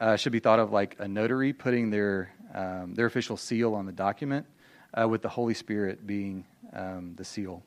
uh, 0.00 0.16
should 0.16 0.32
be 0.32 0.40
thought 0.40 0.58
of 0.58 0.72
like 0.72 0.96
a 0.98 1.08
notary 1.08 1.52
putting 1.52 1.90
their, 1.90 2.32
um, 2.54 2.94
their 2.94 3.06
official 3.06 3.36
seal 3.36 3.74
on 3.74 3.86
the 3.86 3.92
document, 3.92 4.46
uh, 4.94 5.08
with 5.08 5.22
the 5.22 5.28
Holy 5.28 5.54
Spirit 5.54 6.06
being 6.06 6.44
um, 6.72 7.14
the 7.16 7.24
seal. 7.24 7.62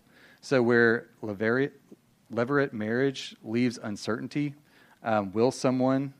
So 0.45 0.61
where 0.61 1.07
levirate 1.23 2.71
marriage 2.71 3.35
leaves 3.43 3.79
uncertainty, 3.81 4.53
um, 5.01 5.31
will 5.31 5.49
someone 5.49 6.13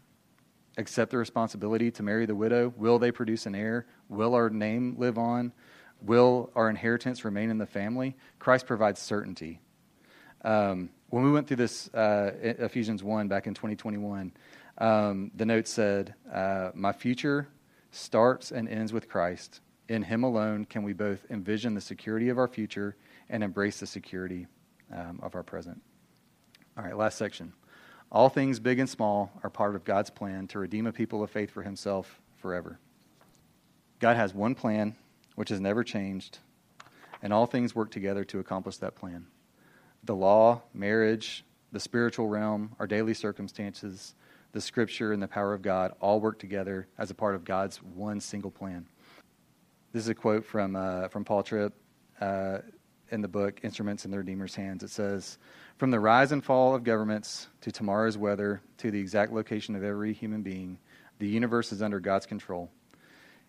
accept 0.79 1.11
the 1.11 1.19
responsibility 1.19 1.91
to 1.91 2.01
marry 2.01 2.25
the 2.25 2.33
widow? 2.33 2.73
Will 2.75 2.97
they 2.97 3.11
produce 3.11 3.45
an 3.45 3.53
heir? 3.53 3.85
Will 4.09 4.33
our 4.33 4.49
name 4.49 4.95
live 4.97 5.19
on? 5.19 5.53
Will 6.01 6.49
our 6.55 6.71
inheritance 6.71 7.23
remain 7.23 7.51
in 7.51 7.59
the 7.59 7.67
family? 7.67 8.17
Christ 8.39 8.65
provides 8.65 8.99
certainty. 8.99 9.61
Um, 10.43 10.89
when 11.11 11.23
we 11.23 11.31
went 11.31 11.47
through 11.47 11.57
this 11.57 11.93
uh, 11.93 12.31
Ephesians 12.41 13.03
1 13.03 13.27
back 13.27 13.45
in 13.45 13.53
2021, 13.53 14.33
um, 14.79 15.29
the 15.35 15.45
note 15.45 15.67
said, 15.67 16.15
uh, 16.33 16.71
My 16.73 16.93
future 16.93 17.47
starts 17.91 18.51
and 18.51 18.67
ends 18.67 18.91
with 18.91 19.07
Christ. 19.07 19.59
In 19.87 20.01
Him 20.01 20.23
alone 20.23 20.65
can 20.65 20.81
we 20.81 20.93
both 20.93 21.23
envision 21.29 21.75
the 21.75 21.81
security 21.81 22.29
of 22.29 22.39
our 22.39 22.47
future 22.47 22.95
and 23.29 23.43
embrace 23.43 23.79
the 23.79 23.87
security 23.87 24.47
um, 24.93 25.19
of 25.21 25.35
our 25.35 25.43
present. 25.43 25.81
All 26.77 26.83
right, 26.83 26.97
last 26.97 27.17
section. 27.17 27.53
All 28.11 28.29
things, 28.29 28.59
big 28.59 28.79
and 28.79 28.89
small, 28.89 29.31
are 29.43 29.49
part 29.49 29.75
of 29.75 29.83
God's 29.83 30.09
plan 30.09 30.47
to 30.47 30.59
redeem 30.59 30.87
a 30.87 30.91
people 30.91 31.23
of 31.23 31.29
faith 31.29 31.49
for 31.49 31.63
Himself 31.63 32.21
forever. 32.37 32.79
God 33.99 34.15
has 34.15 34.33
one 34.33 34.55
plan 34.55 34.95
which 35.35 35.49
has 35.49 35.59
never 35.59 35.83
changed, 35.83 36.39
and 37.21 37.33
all 37.33 37.45
things 37.45 37.75
work 37.75 37.91
together 37.91 38.23
to 38.25 38.39
accomplish 38.39 38.77
that 38.77 38.95
plan. 38.95 39.27
The 40.03 40.15
law, 40.15 40.61
marriage, 40.73 41.43
the 41.71 41.79
spiritual 41.79 42.27
realm, 42.27 42.75
our 42.79 42.87
daily 42.87 43.13
circumstances, 43.13 44.13
the 44.51 44.61
scripture, 44.61 45.11
and 45.11 45.21
the 45.21 45.27
power 45.27 45.53
of 45.53 45.61
God 45.61 45.93
all 45.99 46.21
work 46.21 46.39
together 46.39 46.87
as 46.97 47.11
a 47.11 47.15
part 47.15 47.35
of 47.35 47.43
God's 47.43 47.77
one 47.77 48.21
single 48.21 48.51
plan. 48.51 48.87
This 49.91 50.03
is 50.03 50.09
a 50.09 50.15
quote 50.15 50.45
from, 50.45 50.75
uh, 50.75 51.07
from 51.09 51.25
Paul 51.25 51.43
Tripp 51.43 51.73
uh, 52.21 52.59
in 53.11 53.21
the 53.21 53.27
book 53.27 53.59
Instruments 53.63 54.05
in 54.05 54.11
the 54.11 54.17
Redeemer's 54.17 54.55
Hands. 54.55 54.81
It 54.83 54.89
says, 54.89 55.37
From 55.77 55.91
the 55.91 55.99
rise 55.99 56.31
and 56.31 56.43
fall 56.43 56.75
of 56.75 56.83
governments 56.83 57.47
to 57.61 57.71
tomorrow's 57.71 58.17
weather 58.17 58.61
to 58.77 58.91
the 58.91 58.99
exact 58.99 59.31
location 59.31 59.75
of 59.75 59.83
every 59.83 60.13
human 60.13 60.41
being, 60.41 60.77
the 61.19 61.27
universe 61.27 61.71
is 61.71 61.81
under 61.81 61.99
God's 61.99 62.25
control. 62.25 62.69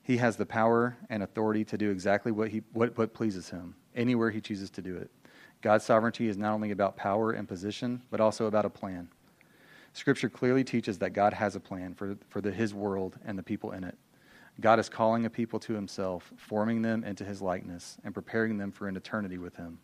He 0.02 0.16
has 0.18 0.36
the 0.36 0.46
power 0.46 0.96
and 1.10 1.22
authority 1.22 1.64
to 1.64 1.76
do 1.76 1.90
exactly 1.90 2.30
what, 2.30 2.48
he, 2.48 2.62
what, 2.72 2.96
what 2.96 3.12
pleases 3.12 3.50
him, 3.50 3.74
anywhere 3.94 4.30
he 4.30 4.40
chooses 4.40 4.70
to 4.70 4.82
do 4.82 4.96
it. 4.96 5.10
God's 5.62 5.84
sovereignty 5.84 6.28
is 6.28 6.36
not 6.36 6.52
only 6.52 6.70
about 6.70 6.96
power 6.96 7.32
and 7.32 7.48
position, 7.48 8.02
but 8.10 8.20
also 8.20 8.46
about 8.46 8.64
a 8.64 8.70
plan. 8.70 9.08
Scripture 9.94 10.28
clearly 10.28 10.62
teaches 10.62 10.98
that 10.98 11.10
God 11.10 11.32
has 11.32 11.56
a 11.56 11.60
plan 11.60 11.94
for, 11.94 12.16
for 12.28 12.40
the, 12.40 12.52
his 12.52 12.74
world 12.74 13.18
and 13.24 13.38
the 13.38 13.42
people 13.42 13.72
in 13.72 13.82
it. 13.82 13.96
God 14.60 14.78
is 14.78 14.88
calling 14.88 15.26
a 15.26 15.30
people 15.30 15.58
to 15.60 15.74
himself, 15.74 16.32
forming 16.36 16.82
them 16.82 17.04
into 17.04 17.24
his 17.24 17.42
likeness, 17.42 17.98
and 18.04 18.14
preparing 18.14 18.56
them 18.56 18.72
for 18.72 18.88
an 18.88 18.96
eternity 18.96 19.38
with 19.38 19.56
him. 19.56 19.78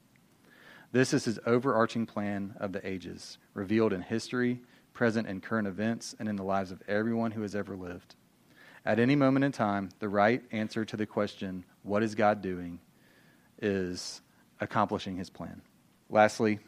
This 0.92 1.12
is 1.12 1.24
his 1.24 1.38
overarching 1.46 2.06
plan 2.06 2.54
of 2.58 2.72
the 2.72 2.86
ages, 2.86 3.38
revealed 3.54 3.92
in 3.92 4.02
history, 4.02 4.60
present 4.94 5.26
in 5.26 5.40
current 5.40 5.68
events, 5.68 6.14
and 6.18 6.28
in 6.28 6.36
the 6.36 6.42
lives 6.42 6.70
of 6.70 6.82
everyone 6.88 7.30
who 7.30 7.42
has 7.42 7.54
ever 7.54 7.76
lived. 7.76 8.14
At 8.84 8.98
any 8.98 9.14
moment 9.14 9.44
in 9.44 9.52
time, 9.52 9.90
the 10.00 10.08
right 10.08 10.42
answer 10.50 10.84
to 10.84 10.96
the 10.96 11.06
question, 11.06 11.64
What 11.82 12.02
is 12.02 12.14
God 12.14 12.42
doing? 12.42 12.80
is 13.60 14.20
accomplishing 14.60 15.16
his 15.16 15.30
plan. 15.30 15.62
Lastly, 16.10 16.58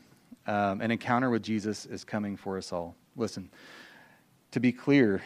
um, 0.46 0.80
an 0.80 0.90
encounter 0.90 1.28
with 1.28 1.42
Jesus 1.42 1.86
is 1.86 2.04
coming 2.04 2.36
for 2.36 2.56
us 2.56 2.72
all. 2.72 2.94
Listen, 3.16 3.50
to 4.52 4.60
be 4.60 4.72
clear, 4.72 5.22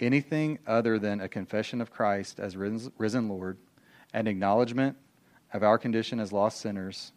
anything 0.00 0.58
other 0.66 0.98
than 0.98 1.20
a 1.20 1.28
confession 1.28 1.80
of 1.80 1.90
Christ 1.90 2.40
as 2.40 2.56
risen 2.56 3.28
Lord, 3.28 3.58
an 4.12 4.26
acknowledgement 4.26 4.96
of 5.52 5.62
our 5.62 5.78
condition 5.78 6.20
as 6.20 6.32
lost 6.32 6.60
sinners 6.60 7.12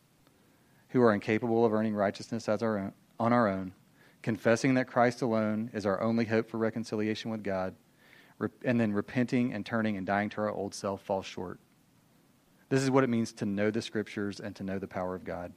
who 0.90 1.02
are 1.02 1.14
incapable 1.14 1.66
of 1.66 1.74
earning 1.74 1.96
righteousness 1.96 2.48
as 2.48 2.64
our 2.64 2.78
own, 2.78 2.94
on 3.20 3.34
our 3.34 3.48
own, 3.48 3.74
confessing 4.22 4.76
that 4.76 4.88
Christ 4.88 5.22
alone 5.22 5.70
is 5.74 5.86
our 5.86 6.02
only 6.02 6.26
hope 6.26 6.50
for 6.50 6.58
reconciliation 6.58 7.32
with 7.32 7.44
God, 7.44 7.76
and 8.64 8.80
then 8.80 8.94
repenting 8.94 9.54
and 9.54 9.66
turning 9.66 9.98
and 9.98 10.06
dying 10.06 10.30
to 10.30 10.42
our 10.42 10.52
old 10.52 10.74
self 10.74 11.02
falls 11.02 11.26
short. 11.26 11.60
This 12.70 12.84
is 12.84 12.92
what 12.92 13.04
it 13.04 13.10
means 13.10 13.32
to 13.34 13.46
know 13.46 13.72
the 13.72 13.82
scriptures 13.82 14.40
and 14.40 14.56
to 14.58 14.64
know 14.64 14.78
the 14.78 14.88
power 14.88 15.16
of 15.16 15.24
God. 15.24 15.54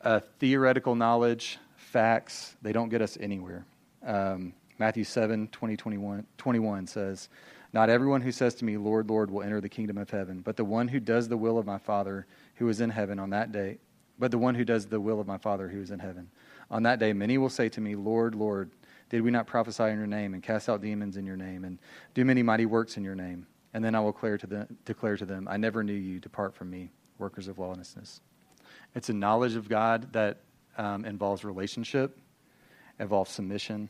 Uh, 0.00 0.20
theoretical 0.38 0.94
knowledge, 0.94 1.58
facts, 1.76 2.56
they 2.62 2.72
don't 2.72 2.88
get 2.88 3.02
us 3.02 3.18
anywhere. 3.20 3.64
Um, 4.06 4.52
Matthew 4.78 5.04
7 5.04 5.48
20, 5.48 5.76
21, 5.76 6.26
21 6.36 6.86
says, 6.86 7.28
Not 7.72 7.90
everyone 7.90 8.20
who 8.20 8.32
says 8.32 8.54
to 8.56 8.64
me, 8.64 8.76
Lord, 8.76 9.10
Lord, 9.10 9.30
will 9.30 9.42
enter 9.42 9.60
the 9.60 9.68
kingdom 9.68 9.98
of 9.98 10.10
heaven, 10.10 10.40
but 10.40 10.56
the 10.56 10.64
one 10.64 10.88
who 10.88 11.00
does 11.00 11.28
the 11.28 11.36
will 11.36 11.58
of 11.58 11.66
my 11.66 11.78
Father 11.78 12.26
who 12.56 12.68
is 12.68 12.80
in 12.80 12.90
heaven 12.90 13.18
on 13.18 13.30
that 13.30 13.52
day. 13.52 13.78
But 14.18 14.30
the 14.30 14.38
one 14.38 14.54
who 14.54 14.64
does 14.64 14.86
the 14.86 15.00
will 15.00 15.20
of 15.20 15.26
my 15.26 15.38
Father 15.38 15.68
who 15.68 15.80
is 15.80 15.90
in 15.90 16.00
heaven. 16.00 16.30
On 16.70 16.82
that 16.82 16.98
day, 16.98 17.12
many 17.12 17.38
will 17.38 17.48
say 17.48 17.68
to 17.70 17.80
me, 17.80 17.94
Lord, 17.94 18.34
Lord, 18.34 18.70
did 19.10 19.22
we 19.22 19.30
not 19.30 19.46
prophesy 19.46 19.84
in 19.84 19.96
your 19.96 20.06
name 20.06 20.34
and 20.34 20.42
cast 20.42 20.68
out 20.68 20.82
demons 20.82 21.16
in 21.16 21.24
your 21.24 21.36
name 21.36 21.64
and 21.64 21.78
do 22.14 22.24
many 22.24 22.42
mighty 22.42 22.66
works 22.66 22.96
in 22.96 23.04
your 23.04 23.14
name? 23.14 23.46
And 23.74 23.84
then 23.84 23.94
I 23.94 24.00
will 24.00 24.12
declare 24.12 24.38
to, 24.38 24.46
them, 24.46 24.76
declare 24.84 25.16
to 25.16 25.24
them, 25.24 25.46
I 25.48 25.56
never 25.56 25.82
knew 25.84 25.92
you. 25.92 26.20
Depart 26.20 26.54
from 26.54 26.70
me, 26.70 26.90
workers 27.18 27.48
of 27.48 27.58
lawlessness. 27.58 28.20
It's 28.94 29.08
a 29.08 29.12
knowledge 29.12 29.54
of 29.54 29.68
God 29.68 30.12
that 30.12 30.38
um, 30.76 31.04
involves 31.04 31.44
relationship, 31.44 32.18
involves 32.98 33.30
submission, 33.30 33.88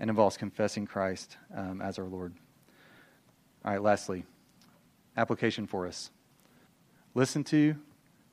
and 0.00 0.10
involves 0.10 0.36
confessing 0.36 0.86
Christ 0.86 1.36
um, 1.54 1.80
as 1.82 1.98
our 1.98 2.06
Lord. 2.06 2.34
All 3.64 3.72
right, 3.72 3.82
lastly, 3.82 4.24
application 5.16 5.66
for 5.66 5.86
us. 5.86 6.10
Listen 7.14 7.42
to, 7.44 7.76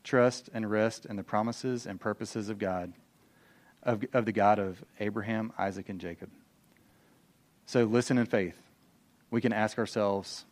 trust, 0.03 0.49
and 0.53 0.69
rest 0.69 1.05
in 1.05 1.15
the 1.15 1.23
promises 1.23 1.85
and 1.85 1.99
purposes 1.99 2.49
of 2.49 2.59
God, 2.59 2.93
of, 3.81 4.03
of 4.13 4.25
the 4.25 4.31
God 4.31 4.59
of 4.59 4.83
Abraham, 4.99 5.51
Isaac, 5.57 5.89
and 5.89 5.99
Jacob. 5.99 6.29
So 7.65 7.85
listen 7.85 8.17
in 8.17 8.27
faith. 8.27 8.55
We 9.31 9.41
can 9.41 9.53
ask 9.53 9.79
ourselves, 9.79 10.45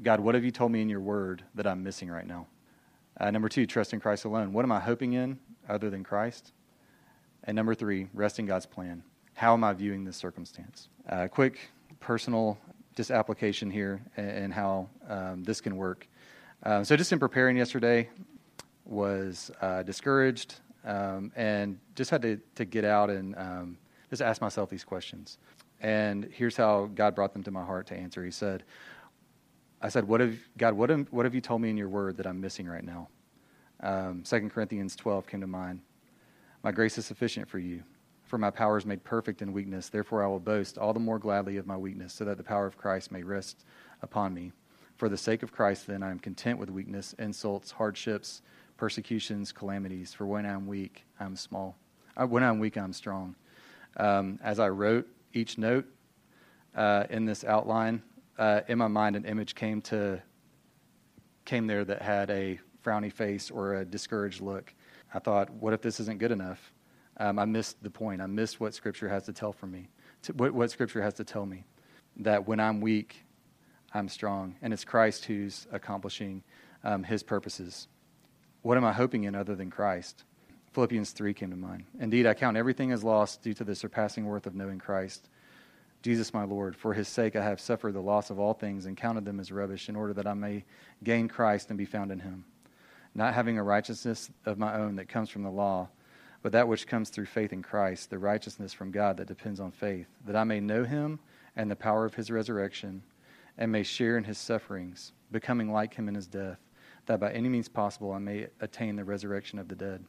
God, 0.00 0.20
what 0.20 0.36
have 0.36 0.44
you 0.44 0.52
told 0.52 0.70
me 0.70 0.80
in 0.80 0.88
your 0.88 1.00
word 1.00 1.42
that 1.54 1.66
I'm 1.66 1.82
missing 1.82 2.08
right 2.08 2.26
now? 2.26 2.46
Uh, 3.18 3.30
number 3.30 3.48
two, 3.48 3.66
trust 3.66 3.92
in 3.92 4.00
Christ 4.00 4.24
alone. 4.24 4.52
What 4.52 4.64
am 4.64 4.72
I 4.72 4.80
hoping 4.80 5.12
in 5.12 5.38
other 5.68 5.90
than 5.90 6.04
Christ? 6.04 6.52
And 7.42 7.56
number 7.56 7.74
three, 7.74 8.08
rest 8.14 8.38
in 8.38 8.46
God's 8.46 8.66
plan. 8.66 9.02
How 9.34 9.52
am 9.52 9.64
I 9.64 9.72
viewing 9.72 10.04
this 10.04 10.16
circumstance? 10.16 10.88
Uh, 11.08 11.26
quick 11.26 11.58
personal 11.98 12.56
just 12.94 13.10
application 13.10 13.68
here 13.68 14.00
and, 14.16 14.54
how 14.54 14.88
um, 15.08 15.42
this 15.42 15.60
can 15.60 15.76
work. 15.76 16.06
Um, 16.62 16.84
so 16.84 16.96
just 16.96 17.12
in 17.12 17.18
preparing 17.18 17.56
yesterday, 17.56 18.08
was 18.84 19.50
uh, 19.60 19.82
discouraged 19.82 20.54
um, 20.84 21.32
and 21.34 21.80
just 21.96 22.12
had 22.12 22.22
to, 22.22 22.40
to 22.54 22.64
get 22.64 22.84
out 22.84 23.10
and 23.10 23.34
um, 23.36 23.78
just 24.08 24.22
ask 24.22 24.40
myself 24.40 24.70
these 24.70 24.84
questions. 24.84 25.38
And 25.80 26.30
here's 26.32 26.56
how 26.56 26.88
God 26.94 27.16
brought 27.16 27.32
them 27.32 27.42
to 27.42 27.50
my 27.50 27.64
heart 27.64 27.88
to 27.88 27.96
answer. 27.96 28.24
He 28.24 28.30
said, 28.30 28.62
I 29.82 29.88
said, 29.88 30.06
what 30.06 30.20
have, 30.20 30.38
God, 30.56 30.74
what 30.74 30.90
have, 30.90 31.08
what 31.10 31.24
have 31.24 31.34
you 31.34 31.40
told 31.40 31.60
me 31.60 31.70
in 31.70 31.76
your 31.76 31.88
word 31.88 32.18
that 32.18 32.26
I'm 32.26 32.40
missing 32.40 32.68
right 32.68 32.84
now? 32.84 33.08
Um, 33.80 34.22
2 34.22 34.48
Corinthians 34.50 34.94
12 34.94 35.26
came 35.26 35.40
to 35.40 35.48
mind. 35.48 35.80
My 36.62 36.70
grace 36.70 36.96
is 36.98 37.04
sufficient 37.04 37.48
for 37.48 37.58
you 37.58 37.82
for 38.34 38.38
my 38.38 38.50
power 38.50 38.76
is 38.76 38.84
made 38.84 39.04
perfect 39.04 39.42
in 39.42 39.52
weakness. 39.52 39.88
Therefore, 39.88 40.24
I 40.24 40.26
will 40.26 40.40
boast 40.40 40.76
all 40.76 40.92
the 40.92 40.98
more 40.98 41.20
gladly 41.20 41.56
of 41.56 41.68
my 41.68 41.76
weakness, 41.76 42.12
so 42.12 42.24
that 42.24 42.36
the 42.36 42.42
power 42.42 42.66
of 42.66 42.76
Christ 42.76 43.12
may 43.12 43.22
rest 43.22 43.64
upon 44.02 44.34
me. 44.34 44.50
For 44.96 45.08
the 45.08 45.16
sake 45.16 45.44
of 45.44 45.52
Christ, 45.52 45.86
then, 45.86 46.02
I 46.02 46.10
am 46.10 46.18
content 46.18 46.58
with 46.58 46.68
weakness, 46.68 47.14
insults, 47.20 47.70
hardships, 47.70 48.42
persecutions, 48.76 49.52
calamities. 49.52 50.12
For 50.12 50.26
when 50.26 50.46
I 50.46 50.48
am 50.48 50.66
weak, 50.66 51.04
I 51.20 51.26
am 51.26 51.36
small. 51.36 51.76
Uh, 52.20 52.26
when 52.26 52.42
I 52.42 52.48
am 52.48 52.58
weak, 52.58 52.76
I 52.76 52.82
am 52.82 52.92
strong. 52.92 53.36
Um, 53.98 54.40
as 54.42 54.58
I 54.58 54.68
wrote 54.68 55.06
each 55.32 55.56
note 55.56 55.86
uh, 56.74 57.04
in 57.10 57.26
this 57.26 57.44
outline, 57.44 58.02
uh, 58.36 58.62
in 58.66 58.78
my 58.78 58.88
mind, 58.88 59.14
an 59.14 59.26
image 59.26 59.54
came 59.54 59.80
to 59.82 60.20
came 61.44 61.68
there 61.68 61.84
that 61.84 62.02
had 62.02 62.30
a 62.30 62.58
frowny 62.84 63.12
face 63.12 63.48
or 63.48 63.76
a 63.76 63.84
discouraged 63.84 64.40
look. 64.40 64.74
I 65.14 65.20
thought, 65.20 65.50
what 65.50 65.72
if 65.72 65.82
this 65.82 66.00
isn't 66.00 66.18
good 66.18 66.32
enough? 66.32 66.72
Um, 67.18 67.38
I 67.38 67.44
missed 67.44 67.82
the 67.82 67.90
point. 67.90 68.20
I 68.20 68.26
missed 68.26 68.60
what 68.60 68.74
Scripture 68.74 69.08
has 69.08 69.24
to 69.24 69.32
tell 69.32 69.52
for 69.52 69.66
me, 69.66 69.88
to, 70.22 70.32
what, 70.32 70.52
what 70.52 70.70
Scripture 70.70 71.02
has 71.02 71.14
to 71.14 71.24
tell 71.24 71.46
me. 71.46 71.64
That 72.18 72.46
when 72.46 72.60
I'm 72.60 72.80
weak, 72.80 73.24
I'm 73.92 74.08
strong. 74.08 74.56
And 74.62 74.72
it's 74.72 74.84
Christ 74.84 75.24
who's 75.24 75.66
accomplishing 75.72 76.42
um, 76.84 77.02
his 77.02 77.22
purposes. 77.22 77.88
What 78.62 78.76
am 78.76 78.84
I 78.84 78.92
hoping 78.92 79.24
in 79.24 79.34
other 79.34 79.54
than 79.54 79.70
Christ? 79.70 80.24
Philippians 80.72 81.12
3 81.12 81.34
came 81.34 81.50
to 81.50 81.56
mind. 81.56 81.84
Indeed, 82.00 82.26
I 82.26 82.34
count 82.34 82.56
everything 82.56 82.90
as 82.90 83.04
lost 83.04 83.42
due 83.42 83.54
to 83.54 83.64
the 83.64 83.74
surpassing 83.74 84.26
worth 84.26 84.46
of 84.46 84.54
knowing 84.54 84.78
Christ. 84.78 85.28
Jesus, 86.02 86.34
my 86.34 86.44
Lord, 86.44 86.76
for 86.76 86.92
his 86.92 87.08
sake 87.08 87.36
I 87.36 87.42
have 87.42 87.60
suffered 87.60 87.94
the 87.94 88.00
loss 88.00 88.30
of 88.30 88.38
all 88.38 88.52
things 88.52 88.86
and 88.86 88.96
counted 88.96 89.24
them 89.24 89.40
as 89.40 89.52
rubbish, 89.52 89.88
in 89.88 89.96
order 89.96 90.12
that 90.14 90.26
I 90.26 90.34
may 90.34 90.64
gain 91.02 91.28
Christ 91.28 91.70
and 91.70 91.78
be 91.78 91.84
found 91.84 92.10
in 92.10 92.18
him. 92.18 92.44
Not 93.14 93.34
having 93.34 93.58
a 93.58 93.62
righteousness 93.62 94.30
of 94.44 94.58
my 94.58 94.74
own 94.74 94.96
that 94.96 95.08
comes 95.08 95.30
from 95.30 95.44
the 95.44 95.50
law 95.50 95.88
but 96.44 96.52
that 96.52 96.68
which 96.68 96.86
comes 96.86 97.08
through 97.08 97.24
faith 97.24 97.54
in 97.54 97.62
Christ, 97.62 98.10
the 98.10 98.18
righteousness 98.18 98.74
from 98.74 98.90
God 98.90 99.16
that 99.16 99.26
depends 99.26 99.60
on 99.60 99.70
faith, 99.70 100.08
that 100.26 100.36
I 100.36 100.44
may 100.44 100.60
know 100.60 100.84
him 100.84 101.18
and 101.56 101.70
the 101.70 101.74
power 101.74 102.04
of 102.04 102.12
his 102.12 102.30
resurrection, 102.30 103.02
and 103.56 103.72
may 103.72 103.82
share 103.82 104.18
in 104.18 104.24
his 104.24 104.36
sufferings, 104.36 105.12
becoming 105.32 105.72
like 105.72 105.94
him 105.94 106.06
in 106.06 106.14
his 106.14 106.26
death, 106.26 106.58
that 107.06 107.18
by 107.18 107.32
any 107.32 107.48
means 107.48 107.66
possible 107.66 108.12
I 108.12 108.18
may 108.18 108.48
attain 108.60 108.94
the 108.94 109.04
resurrection 109.04 109.58
of 109.58 109.68
the 109.68 109.74
dead. 109.74 110.04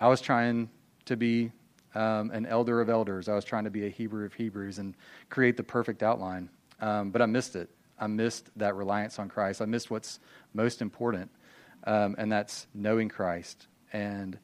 I 0.00 0.08
was 0.08 0.20
trying 0.20 0.70
to 1.04 1.16
be 1.16 1.52
um, 1.94 2.32
an 2.32 2.46
elder 2.46 2.80
of 2.80 2.90
elders. 2.90 3.28
I 3.28 3.36
was 3.36 3.44
trying 3.44 3.62
to 3.62 3.70
be 3.70 3.86
a 3.86 3.90
Hebrew 3.90 4.26
of 4.26 4.34
Hebrews 4.34 4.78
and 4.80 4.96
create 5.28 5.56
the 5.56 5.62
perfect 5.62 6.02
outline, 6.02 6.50
um, 6.80 7.12
but 7.12 7.22
I 7.22 7.26
missed 7.26 7.54
it. 7.54 7.70
I 7.96 8.08
missed 8.08 8.50
that 8.56 8.74
reliance 8.74 9.20
on 9.20 9.28
Christ. 9.28 9.62
I 9.62 9.66
missed 9.66 9.88
what's 9.88 10.18
most 10.52 10.82
important, 10.82 11.30
um, 11.84 12.16
and 12.18 12.32
that's 12.32 12.66
knowing 12.74 13.08
Christ 13.08 13.68
and 13.92 14.36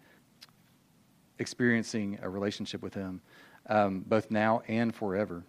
experiencing 1.38 2.18
a 2.22 2.28
relationship 2.28 2.82
with 2.82 2.94
Him, 2.94 3.20
um, 3.68 4.04
both 4.06 4.30
now 4.30 4.62
and 4.68 4.94
forever. 4.94 5.44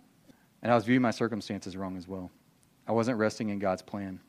And 0.62 0.72
I 0.72 0.76
was 0.76 0.86
viewing 0.86 1.02
my 1.02 1.12
circumstances 1.12 1.78
wrong 1.78 1.98
as 1.98 2.08
well. 2.08 2.32
I 2.88 2.92
wasn't 2.92 3.18
resting 3.20 3.50
in 3.50 3.60
God's 3.60 3.82
plan. 3.82 4.20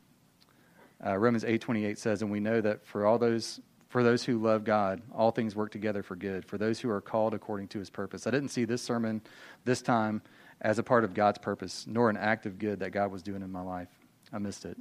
Uh, 1.05 1.17
Romans 1.17 1.45
eight 1.45 1.61
twenty 1.61 1.85
eight 1.85 1.99
says, 1.99 2.23
"And 2.23 2.31
we 2.31 2.41
know 2.41 2.61
that 2.61 2.85
for 2.87 3.07
all 3.07 3.19
those 3.19 3.61
for 3.89 4.03
those 4.03 4.25
who 4.25 4.39
love 4.39 4.65
God, 4.65 5.01
all 5.15 5.31
things 5.31 5.57
work 5.57 5.71
together 5.71 6.03
for 6.03 6.17
good. 6.17 6.45
For 6.45 6.59
those 6.59 6.79
who 6.81 6.91
are 6.91 7.01
called 7.01 7.35
according 7.35 7.69
to 7.69 7.79
His 7.79 7.89
purpose." 7.89 8.27
I 8.27 8.31
didn't 8.31 8.51
see 8.51 8.65
this 8.65 8.83
sermon 8.83 9.23
this 9.65 9.81
time 9.81 10.23
as 10.61 10.79
a 10.79 10.83
part 10.83 11.05
of 11.05 11.15
God's 11.15 11.39
purpose, 11.39 11.87
nor 11.87 12.11
an 12.11 12.17
act 12.17 12.45
of 12.47 12.59
good 12.59 12.81
that 12.81 12.91
God 12.91 13.13
was 13.13 13.23
doing 13.23 13.43
in 13.43 13.53
my 13.53 13.63
life. 13.63 13.89
I 14.33 14.39
missed 14.39 14.65
it. 14.65 14.77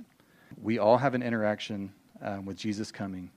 We 0.61 0.79
all 0.79 0.97
have 0.97 1.13
an 1.13 1.21
interaction 1.21 1.93
um, 2.21 2.45
with 2.45 2.57
Jesus 2.57 2.91
coming, 2.91 3.29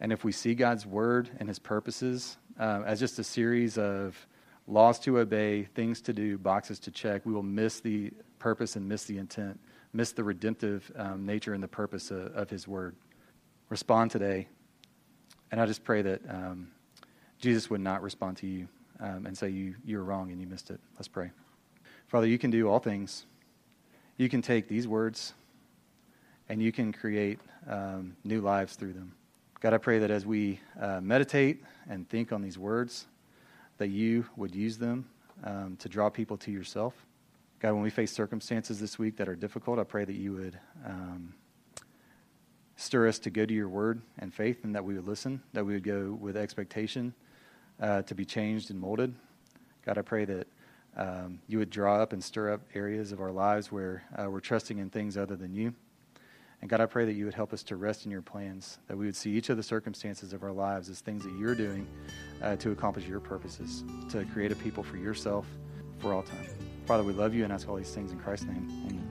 and 0.00 0.12
if 0.12 0.24
we 0.24 0.32
see 0.32 0.54
God's 0.54 0.86
word 0.86 1.28
and 1.40 1.48
His 1.48 1.58
purposes 1.58 2.36
um, 2.58 2.84
as 2.84 2.98
just 3.00 3.18
a 3.18 3.24
series 3.24 3.78
of 3.78 4.26
laws 4.66 4.98
to 5.00 5.18
obey, 5.18 5.64
things 5.74 6.00
to 6.02 6.12
do, 6.12 6.38
boxes 6.38 6.78
to 6.80 6.90
check, 6.90 7.24
we 7.24 7.32
will 7.32 7.42
miss 7.42 7.80
the 7.80 8.10
purpose 8.38 8.76
and 8.76 8.88
miss 8.88 9.04
the 9.04 9.18
intent, 9.18 9.58
miss 9.92 10.12
the 10.12 10.24
redemptive 10.24 10.90
um, 10.96 11.24
nature 11.24 11.54
and 11.54 11.62
the 11.62 11.68
purpose 11.68 12.10
of, 12.10 12.26
of, 12.36 12.50
His 12.50 12.68
Word. 12.68 12.94
Respond 13.68 14.10
today. 14.10 14.48
And 15.50 15.60
I 15.60 15.66
just 15.66 15.84
pray 15.84 16.02
that 16.02 16.20
um, 16.28 16.68
Jesus 17.38 17.70
would 17.70 17.80
not 17.80 18.02
respond 18.02 18.36
to 18.38 18.46
you 18.46 18.68
um, 19.00 19.26
and 19.26 19.36
say 19.36 19.48
you, 19.48 19.74
you're 19.84 20.02
wrong 20.02 20.30
and 20.30 20.40
you 20.40 20.46
missed 20.46 20.70
it. 20.70 20.80
Let's 20.96 21.08
pray. 21.08 21.30
Father, 22.08 22.26
you 22.26 22.38
can 22.38 22.50
do 22.50 22.68
all 22.68 22.78
things. 22.78 23.24
You 24.16 24.28
can 24.28 24.42
take 24.42 24.68
these 24.68 24.86
words 24.86 25.32
and 26.48 26.62
you 26.62 26.72
can 26.72 26.92
create 26.92 27.38
um, 27.68 28.16
new 28.24 28.40
lives 28.40 28.74
through 28.74 28.94
them. 28.94 29.12
God, 29.60 29.74
I 29.74 29.78
pray 29.78 29.98
that 29.98 30.10
as 30.12 30.24
we 30.24 30.60
uh, 30.80 31.00
meditate 31.00 31.64
and 31.90 32.08
think 32.08 32.32
on 32.32 32.42
these 32.42 32.56
words, 32.56 33.06
that 33.78 33.88
you 33.88 34.24
would 34.36 34.54
use 34.54 34.78
them 34.78 35.08
um, 35.42 35.76
to 35.80 35.88
draw 35.88 36.08
people 36.10 36.36
to 36.38 36.52
yourself. 36.52 36.94
God, 37.58 37.72
when 37.72 37.82
we 37.82 37.90
face 37.90 38.12
circumstances 38.12 38.78
this 38.78 39.00
week 39.00 39.16
that 39.16 39.28
are 39.28 39.34
difficult, 39.34 39.80
I 39.80 39.82
pray 39.82 40.04
that 40.04 40.14
you 40.14 40.32
would 40.34 40.58
um, 40.86 41.34
stir 42.76 43.08
us 43.08 43.18
to 43.18 43.30
go 43.30 43.44
to 43.44 43.52
your 43.52 43.68
word 43.68 44.00
and 44.20 44.32
faith 44.32 44.62
and 44.62 44.76
that 44.76 44.84
we 44.84 44.94
would 44.94 45.08
listen, 45.08 45.42
that 45.54 45.66
we 45.66 45.74
would 45.74 45.82
go 45.82 46.16
with 46.20 46.36
expectation 46.36 47.12
uh, 47.80 48.02
to 48.02 48.14
be 48.14 48.24
changed 48.24 48.70
and 48.70 48.78
molded. 48.78 49.12
God, 49.84 49.98
I 49.98 50.02
pray 50.02 50.24
that 50.24 50.46
um, 50.96 51.40
you 51.48 51.58
would 51.58 51.70
draw 51.70 51.96
up 51.96 52.12
and 52.12 52.22
stir 52.22 52.52
up 52.52 52.60
areas 52.74 53.10
of 53.10 53.20
our 53.20 53.32
lives 53.32 53.72
where 53.72 54.04
uh, 54.16 54.30
we're 54.30 54.38
trusting 54.38 54.78
in 54.78 54.88
things 54.88 55.16
other 55.16 55.34
than 55.34 55.52
you. 55.52 55.74
And 56.60 56.68
God, 56.68 56.80
I 56.80 56.86
pray 56.86 57.04
that 57.04 57.12
you 57.12 57.24
would 57.24 57.34
help 57.34 57.52
us 57.52 57.62
to 57.64 57.76
rest 57.76 58.04
in 58.04 58.10
your 58.10 58.22
plans, 58.22 58.78
that 58.88 58.96
we 58.96 59.06
would 59.06 59.14
see 59.14 59.30
each 59.30 59.48
of 59.48 59.56
the 59.56 59.62
circumstances 59.62 60.32
of 60.32 60.42
our 60.42 60.50
lives 60.50 60.88
as 60.88 60.98
things 61.00 61.22
that 61.22 61.32
you're 61.38 61.54
doing 61.54 61.86
uh, 62.42 62.56
to 62.56 62.72
accomplish 62.72 63.06
your 63.06 63.20
purposes, 63.20 63.84
to 64.10 64.24
create 64.26 64.50
a 64.50 64.56
people 64.56 64.82
for 64.82 64.96
yourself 64.96 65.46
for 65.98 66.12
all 66.12 66.22
time. 66.22 66.48
Father, 66.86 67.04
we 67.04 67.12
love 67.12 67.32
you 67.34 67.44
and 67.44 67.52
ask 67.52 67.68
all 67.68 67.76
these 67.76 67.94
things 67.94 68.10
in 68.10 68.18
Christ's 68.18 68.46
name. 68.46 68.68
Amen. 68.86 69.04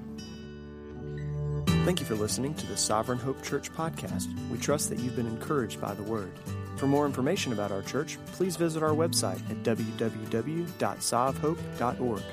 Thank 1.85 2.01
you 2.01 2.05
for 2.05 2.15
listening 2.15 2.53
to 2.55 2.67
the 2.67 2.75
Sovereign 2.75 3.17
Hope 3.17 3.41
Church 3.43 3.71
podcast. 3.71 4.27
We 4.49 4.57
trust 4.57 4.89
that 4.89 4.99
you've 4.99 5.15
been 5.15 5.25
encouraged 5.25 5.79
by 5.79 5.93
the 5.93 6.03
word. 6.03 6.33
For 6.75 6.85
more 6.85 7.05
information 7.05 7.53
about 7.53 7.71
our 7.71 7.81
church, 7.81 8.17
please 8.33 8.57
visit 8.57 8.83
our 8.83 8.91
website 8.91 9.39
at 9.49 9.63
www.sovhope.org. 9.63 12.23